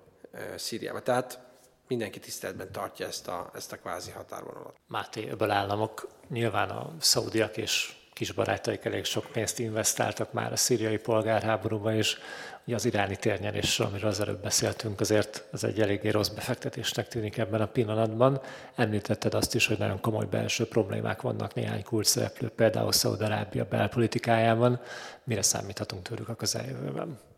Szíriába. 0.56 1.02
Tehát 1.02 1.40
mindenki 1.88 2.20
tiszteletben 2.20 2.72
tartja 2.72 3.08
ezt 3.08 3.28
a, 3.28 3.52
ezt 3.56 3.72
a 3.72 3.78
kvázi 3.78 4.12
határvonalat. 4.12 4.76
Máté, 4.88 5.30
ebből 5.30 5.52
államok 5.52 6.08
nyilván 6.30 6.70
a 6.70 6.94
szaudiak 7.00 7.58
és 7.58 7.99
kis 8.20 8.32
barátaik 8.32 8.86
elég 8.86 9.06
sok 9.06 9.26
pénzt 9.32 9.60
investáltak 9.60 10.34
már 10.34 10.52
a 10.52 10.56
szíriai 10.56 10.98
polgárháborúba, 10.98 11.94
és 11.94 12.18
ugye 12.66 12.76
az 12.76 12.86
iráni 12.86 13.16
térnyerésről, 13.16 13.88
amiről 13.88 14.10
az 14.10 14.20
előbb 14.20 14.42
beszéltünk, 14.42 15.00
azért 15.00 15.44
az 15.52 15.64
egy 15.64 15.82
eléggé 15.82 16.10
rossz 16.10 16.28
befektetésnek 16.28 17.08
tűnik 17.08 17.38
ebben 17.38 17.62
a 17.62 17.66
pillanatban. 17.66 18.42
Említetted 18.76 19.34
azt 19.34 19.56
is, 19.56 19.68
hogy 19.68 19.78
nagyon 19.78 20.02
komoly 20.02 20.26
belső 20.26 20.68
problémák 20.68 21.22
vannak 21.22 21.54
néhány 21.54 21.84
kulcs 21.84 22.08
szereplő, 22.08 22.50
például 22.50 22.92
Szaudarábia 22.92 23.66
belpolitikájában. 23.70 24.82
Mire 25.24 25.42
számíthatunk 25.42 26.02
tőlük 26.02 26.30
a 26.30 26.36
közeljövőben? 26.36 27.29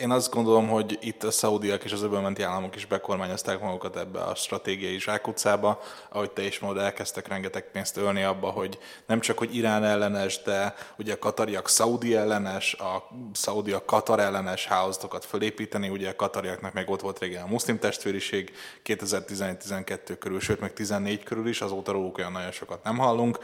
Én 0.00 0.10
azt 0.10 0.30
gondolom, 0.30 0.68
hogy 0.68 0.98
itt 1.00 1.22
a 1.22 1.30
szaudiak 1.30 1.84
és 1.84 1.92
az 1.92 2.02
öbölmenti 2.02 2.42
államok 2.42 2.76
is 2.76 2.86
bekormányozták 2.86 3.60
magukat 3.60 3.96
ebbe 3.96 4.20
a 4.20 4.34
stratégiai 4.34 5.00
zsákutcába, 5.00 5.80
ahogy 6.08 6.30
te 6.30 6.42
is 6.42 6.58
mondod, 6.58 6.82
elkezdtek 6.82 7.28
rengeteg 7.28 7.70
pénzt 7.70 7.96
ölni 7.96 8.22
abba, 8.22 8.50
hogy 8.50 8.78
nem 9.06 9.20
csak, 9.20 9.38
hogy 9.38 9.54
Irán 9.54 9.84
ellenes, 9.84 10.42
de 10.42 10.74
ugye 10.98 11.12
a 11.12 11.18
katariak 11.18 11.68
szaudi 11.68 12.14
ellenes, 12.16 12.74
a 12.74 13.08
szaudiak 13.32 13.86
katar 13.86 14.20
ellenes 14.20 14.66
hálózatokat 14.66 15.24
fölépíteni, 15.24 15.88
ugye 15.88 16.08
a 16.08 16.16
katariaknak 16.16 16.72
meg 16.72 16.90
ott 16.90 17.00
volt 17.00 17.18
régen 17.18 17.42
a 17.42 17.46
muszlim 17.46 17.78
testvériség 17.78 18.52
2011-12 18.84 20.16
körül, 20.18 20.40
sőt 20.40 20.60
meg 20.60 20.72
14 20.72 21.22
körül 21.22 21.48
is, 21.48 21.60
azóta 21.60 21.92
róluk 21.92 22.18
olyan 22.18 22.32
nagyon 22.32 22.52
sokat 22.52 22.84
nem 22.84 22.98
hallunk, 22.98 23.38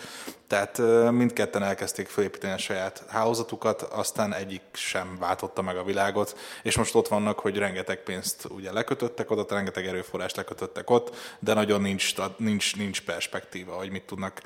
tehát 0.46 0.78
mindketten 1.10 1.62
elkezdték 1.62 2.08
fölépíteni 2.08 2.52
a 2.52 2.58
saját 2.58 3.04
hálózatukat, 3.08 3.82
aztán 3.82 4.34
egyik 4.34 4.62
sem 4.72 5.16
váltotta 5.20 5.62
meg 5.62 5.76
a 5.76 5.84
világot, 5.84 6.36
és 6.62 6.76
most 6.76 6.94
ott 6.94 7.08
vannak, 7.08 7.38
hogy 7.38 7.56
rengeteg 7.58 8.02
pénzt 8.02 8.46
ugye 8.48 8.72
lekötöttek 8.72 9.30
oda, 9.30 9.46
rengeteg 9.48 9.86
erőforrást 9.86 10.36
lekötöttek 10.36 10.90
ott, 10.90 11.16
de 11.38 11.54
nagyon 11.54 11.80
nincs, 11.80 12.14
nincs, 12.36 12.76
nincs 12.76 13.02
perspektíva, 13.02 13.74
hogy 13.74 13.90
mit 13.90 14.02
tudnak 14.02 14.42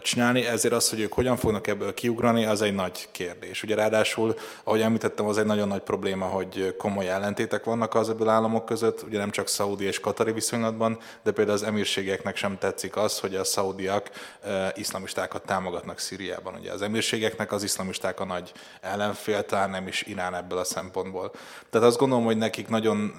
csinálni, 0.00 0.46
ezért 0.46 0.74
az, 0.74 0.90
hogy 0.90 1.00
ők 1.00 1.12
hogyan 1.12 1.36
fognak 1.36 1.66
ebből 1.66 1.94
kiugrani, 1.94 2.44
az 2.44 2.62
egy 2.62 2.74
nagy 2.74 3.08
kérdés. 3.10 3.62
Ugye 3.62 3.74
ráadásul, 3.74 4.34
ahogy 4.64 4.80
említettem, 4.80 5.26
az 5.26 5.38
egy 5.38 5.44
nagyon 5.44 5.68
nagy 5.68 5.82
probléma, 5.82 6.26
hogy 6.26 6.74
komoly 6.78 7.08
ellentétek 7.08 7.64
vannak 7.64 7.94
az 7.94 8.10
ebből 8.10 8.28
államok 8.28 8.64
között, 8.64 9.02
ugye 9.02 9.18
nem 9.18 9.30
csak 9.30 9.48
szaudi 9.48 9.84
és 9.84 10.00
katari 10.00 10.32
viszonylatban, 10.32 10.98
de 11.22 11.32
például 11.32 11.56
az 11.56 11.62
emírségeknek 11.62 12.36
sem 12.36 12.58
tetszik 12.58 12.96
az, 12.96 13.18
hogy 13.18 13.34
a 13.34 13.44
szaudiak 13.44 14.10
iszlamistákat 14.74 15.44
támogatnak 15.44 15.98
Szíriában. 15.98 16.54
Ugye 16.54 16.72
az 16.72 16.82
emírségeknek 16.82 17.52
az 17.52 17.62
iszlamisták 17.62 18.20
a 18.20 18.24
nagy 18.24 18.52
ellenfél, 18.80 19.44
talán 19.44 19.70
nem 19.70 19.86
is 19.86 20.02
Irán 20.02 20.34
ebből 20.34 20.58
a 20.58 20.64
szempontból. 20.64 21.32
Tehát 21.70 21.86
azt 21.86 21.98
gondolom, 21.98 22.24
hogy 22.24 22.36
nekik 22.36 22.68
nagyon, 22.68 23.12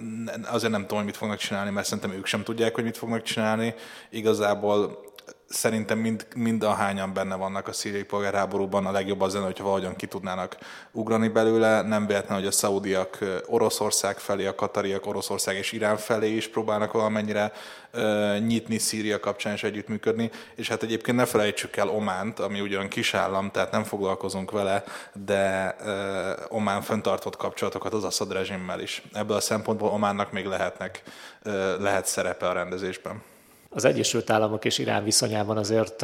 azért 0.46 0.72
nem 0.72 0.82
tudom, 0.82 0.98
hogy 0.98 1.06
mit 1.06 1.18
fognak 1.18 1.38
csinálni, 1.38 1.70
mert 1.70 1.86
szerintem 1.88 2.12
ők 2.12 2.26
sem 2.26 2.44
tudják, 2.44 2.76
hogy 2.76 2.84
mit 2.84 2.98
fognak 2.98 3.22
csinálni. 3.22 3.74
Igazából 4.10 5.06
szerintem 5.50 5.98
mind, 5.98 6.28
mind 6.36 6.64
a 6.64 6.74
hányan 6.74 7.14
benne 7.14 7.36
vannak 7.36 7.68
a 7.68 7.74
szíriai 7.74 8.04
polgárháborúban, 8.04 8.86
a 8.86 8.92
legjobb 8.92 9.22
az 9.22 9.34
lenne, 9.34 9.46
hogyha 9.46 9.64
valahogyan 9.64 9.96
ki 9.96 10.06
tudnának 10.06 10.58
ugrani 10.92 11.28
belőle. 11.28 11.82
Nem 11.82 12.08
véletlen, 12.08 12.38
hogy 12.38 12.48
a 12.48 12.52
szaudiak 12.52 13.18
Oroszország 13.46 14.18
felé, 14.18 14.46
a 14.46 14.56
katariak 14.56 15.06
Oroszország 15.06 15.56
és 15.56 15.72
Irán 15.72 15.98
felé 15.98 16.36
is 16.36 16.48
próbálnak 16.48 16.92
valamennyire 16.92 17.52
uh, 17.94 18.40
nyitni 18.40 18.78
Szíria 18.78 19.20
kapcsán 19.20 19.54
és 19.54 19.64
együttműködni. 19.64 20.32
És 20.56 20.68
hát 20.68 20.84
egyébként 20.84 21.18
ne 21.18 21.26
felejtsük 21.26 21.76
el 21.76 21.90
Ománt, 21.90 22.40
ami 22.40 22.62
ugyan 22.62 22.88
kisállam, 22.88 23.52
tehát 23.52 23.72
nem 23.72 23.84
foglalkozunk 23.84 24.52
vele, 24.52 24.84
de 25.26 25.76
uh, 25.86 26.58
Omán 26.58 26.82
föntartott 26.82 27.38
kapcsolatokat 27.38 27.94
az 27.94 28.04
Assad 28.04 28.32
rezsimmel 28.32 28.80
is. 28.80 29.02
Ebből 29.14 29.38
a 29.38 29.42
szempontból 29.42 29.90
Ománnak 29.90 30.32
még 30.32 30.46
lehetnek, 30.46 31.04
uh, 31.46 31.54
lehet 31.80 32.06
szerepe 32.06 32.48
a 32.48 32.54
rendezésben. 32.54 33.36
Az 33.70 33.86
Egyesült 33.86 34.30
Államok 34.30 34.66
és 34.66 34.78
Irán 34.78 35.04
viszonyában 35.04 35.58
azért 35.58 36.02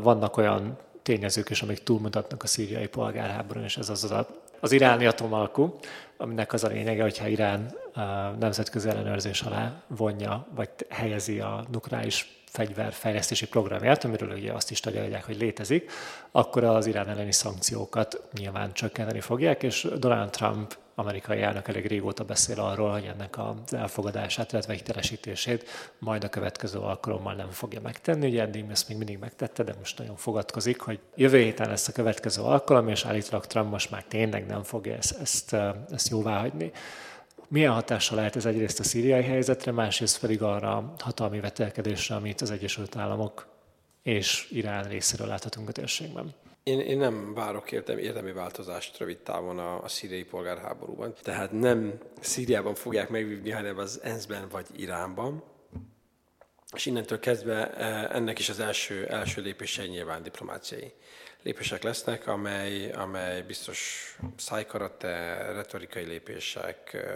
vannak 0.00 0.36
olyan 0.36 0.78
tényezők 1.02 1.50
is, 1.50 1.62
amik 1.62 1.82
túlmutatnak 1.82 2.42
a 2.42 2.46
szíriai 2.46 2.86
polgárháborún, 2.86 3.64
és 3.64 3.76
ez 3.76 3.88
az 3.88 4.04
az, 4.04 4.26
az 4.60 4.72
iráni 4.72 5.06
atomalkú, 5.06 5.78
aminek 6.16 6.52
az 6.52 6.64
a 6.64 6.68
lényege, 6.68 7.02
hogyha 7.02 7.28
Irán 7.28 7.74
nemzetközi 8.38 8.88
ellenőrzés 8.88 9.42
alá 9.42 9.82
vonja, 9.86 10.46
vagy 10.54 10.68
helyezi 10.88 11.40
a 11.40 11.64
nukleáris 11.72 12.44
fegyverfejlesztési 12.56 13.46
programját, 13.46 14.04
amiről 14.04 14.30
ugye 14.30 14.52
azt 14.52 14.70
is 14.70 14.80
tudják, 14.80 15.24
hogy 15.24 15.36
létezik, 15.36 15.90
akkor 16.30 16.64
az 16.64 16.86
Irán 16.86 17.08
elleni 17.08 17.32
szankciókat 17.32 18.22
nyilván 18.32 18.72
csökkenteni 18.72 19.20
fogják, 19.20 19.62
és 19.62 19.88
Donald 19.98 20.30
Trump 20.30 20.76
amerikai 20.94 21.42
elnök 21.42 21.68
elég 21.68 21.86
régóta 21.86 22.24
beszél 22.24 22.60
arról, 22.60 22.90
hogy 22.90 23.04
ennek 23.04 23.38
az 23.38 23.74
elfogadását, 23.74 24.52
illetve 24.52 24.74
hitelesítését 24.74 25.68
majd 25.98 26.24
a 26.24 26.28
következő 26.28 26.78
alkalommal 26.78 27.34
nem 27.34 27.50
fogja 27.50 27.80
megtenni. 27.80 28.28
Ugye 28.28 28.42
eddig 28.42 28.64
ezt 28.70 28.88
még 28.88 28.96
mindig 28.96 29.18
megtette, 29.18 29.62
de 29.62 29.74
most 29.78 29.98
nagyon 29.98 30.16
fogadkozik, 30.16 30.80
hogy 30.80 30.98
jövő 31.14 31.38
héten 31.38 31.68
lesz 31.68 31.88
a 31.88 31.92
következő 31.92 32.42
alkalom, 32.42 32.88
és 32.88 33.04
állítólag 33.04 33.46
Trump 33.46 33.70
most 33.70 33.90
már 33.90 34.04
tényleg 34.08 34.46
nem 34.46 34.62
fogja 34.62 34.94
ezt, 34.94 35.20
ezt, 35.20 35.56
ezt 35.90 36.08
jóvá 36.08 36.38
hagyni. 36.38 36.72
Milyen 37.48 37.72
hatással 37.72 38.16
lehet 38.16 38.36
ez 38.36 38.46
egyrészt 38.46 38.80
a 38.80 38.84
szíriai 38.84 39.22
helyzetre, 39.22 39.72
másrészt 39.72 40.20
pedig 40.20 40.42
arra 40.42 40.76
a 40.76 40.94
hatalmi 40.98 41.40
vetelkedésre, 41.40 42.14
amit 42.14 42.40
az 42.40 42.50
Egyesült 42.50 42.96
Államok 42.96 43.46
és 44.02 44.48
Irán 44.50 44.88
részéről 44.88 45.26
láthatunk 45.26 45.68
a 45.68 45.72
térségben? 45.72 46.34
Én, 46.62 46.80
én 46.80 46.98
nem 46.98 47.34
várok 47.34 47.72
értem, 47.72 47.98
érdemi 47.98 48.32
változást 48.32 48.98
rövid 48.98 49.18
távon 49.18 49.58
a, 49.58 49.82
a 49.82 49.88
szíriai 49.88 50.24
polgárháborúban. 50.24 51.14
Tehát 51.22 51.52
nem 51.52 51.98
Szíriában 52.20 52.74
fogják 52.74 53.08
megvívni, 53.08 53.50
hanem 53.50 53.78
az 53.78 54.00
ENSZ-ben 54.02 54.48
vagy 54.48 54.66
Iránban. 54.76 55.42
És 56.74 56.86
innentől 56.86 57.18
kezdve 57.18 57.70
e, 57.70 58.16
ennek 58.16 58.38
is 58.38 58.48
az 58.48 58.60
első, 58.60 59.06
első 59.06 59.42
lépései 59.42 59.88
nyilván 59.88 60.22
diplomáciai 60.22 60.92
lépések 61.46 61.82
lesznek, 61.82 62.26
amely, 62.26 62.90
amely 62.90 63.42
biztos 63.42 64.10
szájkarate, 64.36 65.36
retorikai 65.52 66.04
lépések, 66.04 67.06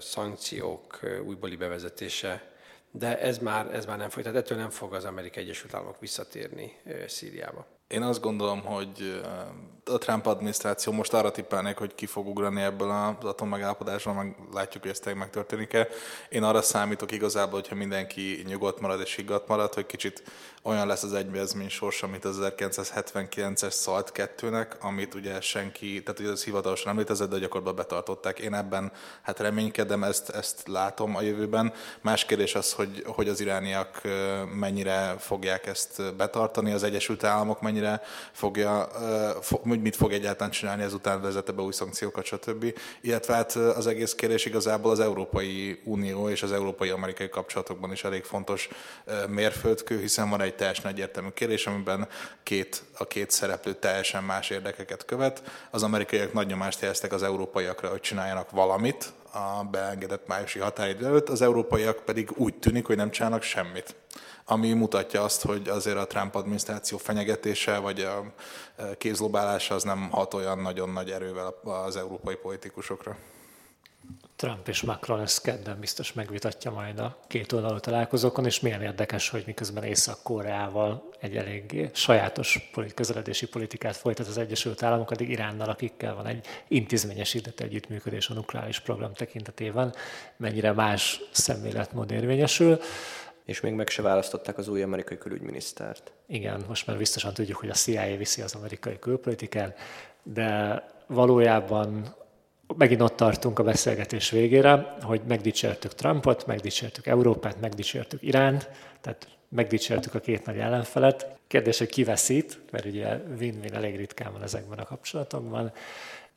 szankciók 0.00 1.00
újbóli 1.26 1.56
bevezetése, 1.56 2.50
de 2.90 3.18
ez 3.18 3.38
már, 3.38 3.74
ez 3.74 3.86
már 3.86 3.98
nem 3.98 4.08
folyt. 4.08 4.26
Tehát 4.26 4.42
ettől 4.42 4.58
nem 4.58 4.70
fog 4.70 4.94
az 4.94 5.04
Amerikai 5.04 5.42
Egyesült 5.42 5.74
Államok 5.74 6.00
visszatérni 6.00 6.76
Szíriába. 7.06 7.66
Én 7.86 8.02
azt 8.02 8.20
gondolom, 8.20 8.60
hogy 8.60 9.20
a 9.84 9.98
Trump 9.98 10.26
adminisztráció 10.26 10.92
most 10.92 11.14
arra 11.14 11.30
tippelnék, 11.30 11.76
hogy 11.76 11.94
ki 11.94 12.06
fog 12.06 12.26
ugrani 12.26 12.62
ebből 12.62 12.90
az 12.90 13.24
atommegállapodásból, 13.24 14.14
meg 14.14 14.36
látjuk, 14.52 14.82
hogy 14.82 14.92
ez 14.92 14.98
tényleg 14.98 15.20
megtörténik-e. 15.20 15.88
Én 16.28 16.42
arra 16.42 16.62
számítok 16.62 17.12
igazából, 17.12 17.60
hogyha 17.60 17.74
mindenki 17.74 18.42
nyugodt 18.46 18.80
marad 18.80 19.00
és 19.00 19.14
higgadt 19.14 19.48
marad, 19.48 19.74
hogy 19.74 19.86
kicsit 19.86 20.22
olyan 20.62 20.86
lesz 20.86 21.02
az 21.02 21.12
egyezmény 21.12 21.68
sorsa, 21.68 22.06
mint 22.06 22.24
az 22.24 22.38
1979-es 22.40 23.70
Szalt 23.70 24.12
2-nek, 24.14 24.78
amit 24.80 25.14
ugye 25.14 25.40
senki, 25.40 26.02
tehát 26.02 26.20
ugye 26.20 26.30
az 26.30 26.44
hivatalosan 26.44 26.86
nem 26.86 26.98
létezett, 26.98 27.30
de 27.30 27.38
gyakorlatban 27.38 27.76
betartották. 27.76 28.38
Én 28.38 28.54
ebben 28.54 28.92
hát 29.22 29.38
reménykedem, 29.38 30.04
ezt, 30.04 30.28
ezt 30.30 30.68
látom 30.68 31.16
a 31.16 31.22
jövőben. 31.22 31.72
Más 32.00 32.24
kérdés 32.24 32.54
az, 32.54 32.72
hogy, 32.72 33.02
hogy 33.06 33.28
az 33.28 33.40
irániak 33.40 34.00
mennyire 34.54 35.14
fogják 35.18 35.66
ezt 35.66 36.14
betartani, 36.16 36.72
az 36.72 36.82
Egyesült 36.82 37.24
Államok 37.24 37.60
mennyire 37.60 38.02
fogja, 38.32 38.88
hogy 39.72 39.82
mit 39.82 39.96
fog 39.96 40.12
egyáltalán 40.12 40.52
csinálni, 40.52 40.82
ezután 40.82 41.20
vezete 41.20 41.52
be 41.52 41.62
új 41.62 41.72
szankciókat, 41.72 42.24
stb. 42.24 42.78
Illetve 43.00 43.34
hát 43.34 43.52
az 43.52 43.86
egész 43.86 44.14
kérdés 44.14 44.44
igazából 44.44 44.90
az 44.90 45.00
Európai 45.00 45.80
Unió 45.84 46.28
és 46.28 46.42
az 46.42 46.52
európai-amerikai 46.52 47.28
kapcsolatokban 47.28 47.92
is 47.92 48.04
elég 48.04 48.24
fontos 48.24 48.68
mérföldkő, 49.28 50.00
hiszen 50.00 50.30
van 50.30 50.40
egy 50.40 50.54
teljesen 50.54 50.86
egyértelmű 50.86 51.28
kérdés, 51.28 51.66
amiben 51.66 52.08
két, 52.42 52.82
a 52.98 53.06
két 53.06 53.30
szereplő 53.30 53.74
teljesen 53.74 54.24
más 54.24 54.50
érdekeket 54.50 55.04
követ. 55.04 55.42
Az 55.70 55.82
amerikaiak 55.82 56.32
nagy 56.32 56.46
nyomást 56.46 56.80
helyeztek 56.80 57.12
az 57.12 57.22
európaiakra, 57.22 57.88
hogy 57.88 58.00
csináljanak 58.00 58.50
valamit 58.50 59.12
a 59.32 59.64
beengedett 59.70 60.26
májusi 60.26 60.58
határidő 60.58 61.06
előtt, 61.06 61.28
az 61.28 61.42
európaiak 61.42 62.04
pedig 62.04 62.30
úgy 62.34 62.54
tűnik, 62.54 62.86
hogy 62.86 62.96
nem 62.96 63.10
csinálnak 63.10 63.42
semmit 63.42 63.94
ami 64.44 64.72
mutatja 64.72 65.22
azt, 65.22 65.42
hogy 65.42 65.68
azért 65.68 65.96
a 65.96 66.06
Trump 66.06 66.34
adminisztráció 66.34 66.98
fenyegetése 66.98 67.78
vagy 67.78 68.00
a 68.00 68.32
kézlobálása 68.98 69.74
az 69.74 69.82
nem 69.82 70.10
hat 70.10 70.34
olyan 70.34 70.58
nagyon 70.58 70.88
nagy 70.90 71.10
erővel 71.10 71.54
az 71.62 71.96
európai 71.96 72.34
politikusokra. 72.34 73.16
Trump 74.42 74.68
és 74.68 74.82
Macron 74.82 75.20
ezt 75.20 75.42
kedden 75.42 75.80
biztos 75.80 76.12
megvitatja 76.12 76.70
majd 76.70 76.98
a 76.98 77.18
két 77.26 77.52
oldalú 77.52 77.78
találkozókon, 77.78 78.46
és 78.46 78.60
milyen 78.60 78.82
érdekes, 78.82 79.28
hogy 79.28 79.42
miközben 79.46 79.84
Észak-Koreával 79.84 81.08
egy 81.20 81.36
eléggé 81.36 81.90
sajátos 81.92 82.70
közeledési 82.94 83.46
politikát 83.48 83.96
folytat 83.96 84.26
az 84.26 84.38
Egyesült 84.38 84.82
Államok, 84.82 85.10
addig 85.10 85.28
Iránnal, 85.28 85.68
akikkel 85.68 86.14
van 86.14 86.26
egy 86.26 86.46
intézményesített 86.68 87.60
együttműködés 87.60 88.28
a 88.28 88.34
nukleáris 88.34 88.80
program 88.80 89.12
tekintetében, 89.12 89.94
mennyire 90.36 90.72
más 90.72 91.20
szemléletmód 91.30 92.10
érvényesül. 92.10 92.80
És 93.44 93.60
még 93.60 93.72
meg 93.72 93.88
se 93.88 94.02
választották 94.02 94.58
az 94.58 94.68
új 94.68 94.82
amerikai 94.82 95.18
külügyminisztert. 95.18 96.12
Igen, 96.26 96.64
most 96.68 96.86
már 96.86 96.96
biztosan 96.96 97.34
tudjuk, 97.34 97.58
hogy 97.58 97.68
a 97.68 97.74
CIA 97.74 98.16
viszi 98.16 98.42
az 98.42 98.54
amerikai 98.54 98.98
külpolitikát, 98.98 99.78
de 100.22 100.82
valójában 101.06 102.14
megint 102.76 103.00
ott 103.00 103.16
tartunk 103.16 103.58
a 103.58 103.62
beszélgetés 103.62 104.30
végére, 104.30 104.96
hogy 105.02 105.20
megdicsértük 105.28 105.94
Trumpot, 105.94 106.46
megdicsértük 106.46 107.06
Európát, 107.06 107.60
megdicsértük 107.60 108.22
Iránt, 108.22 108.68
tehát 109.00 109.26
megdicsértük 109.48 110.14
a 110.14 110.20
két 110.20 110.46
nagy 110.46 110.58
ellenfelet. 110.58 111.26
Kérdés, 111.46 111.78
hogy 111.78 111.88
ki 111.88 112.04
veszít, 112.04 112.58
mert 112.70 112.84
ugye 112.84 113.16
win-win 113.38 113.74
elég 113.74 113.96
ritkán 113.96 114.32
van 114.32 114.42
ezekben 114.42 114.78
a 114.78 114.84
kapcsolatokban. 114.84 115.72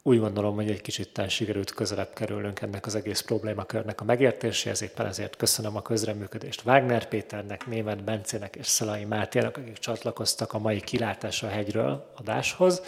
Úgy 0.04 0.20
gondolom, 0.20 0.56
hogy 0.56 0.70
egy 0.70 0.82
kicsit 0.82 1.22
sikerült 1.28 1.74
közelebb 1.74 2.14
kerülnünk 2.14 2.62
ennek 2.62 2.86
az 2.86 2.96
egész 2.96 3.22
problémakörnek 3.22 4.02
a 4.02 4.04
megértéséhez, 4.04 4.82
éppen 4.82 5.06
ezért 5.06 5.36
köszönöm 5.36 5.76
a 5.76 5.82
közreműködést 5.82 6.66
Wagner 6.66 7.08
Péternek, 7.08 7.68
Német 7.68 8.04
Bencének 8.04 8.56
és 8.56 8.68
Szalai 8.68 9.06
Mátének, 9.06 9.58
akik 9.58 9.78
csatlakoztak 9.78 10.54
a 10.54 10.60
mai 10.60 10.80
kilátás 10.80 11.42
hegyről 11.42 12.12
adáshoz 12.16 12.82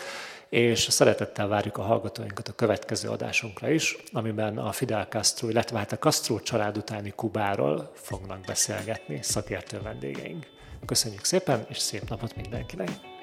és 0.49 0.79
szeretettel 0.79 1.47
várjuk 1.47 1.77
a 1.77 1.81
hallgatóinkat 1.81 2.47
a 2.47 2.55
következő 2.55 3.09
adásunkra 3.09 3.69
is, 3.69 3.97
amiben 4.11 4.57
a 4.57 4.71
Fidel 4.71 5.05
Castro, 5.09 5.49
illetve 5.49 5.77
hát 5.77 5.91
a 5.91 5.97
Castro 5.97 6.39
család 6.39 6.77
utáni 6.77 7.13
Kubáról 7.15 7.91
fognak 7.95 8.39
beszélgetni 8.45 9.19
szakértő 9.21 9.81
vendégeink. 9.81 10.47
Köszönjük 10.85 11.23
szépen, 11.23 11.65
és 11.69 11.77
szép 11.77 12.09
napot 12.09 12.35
mindenkinek! 12.35 13.16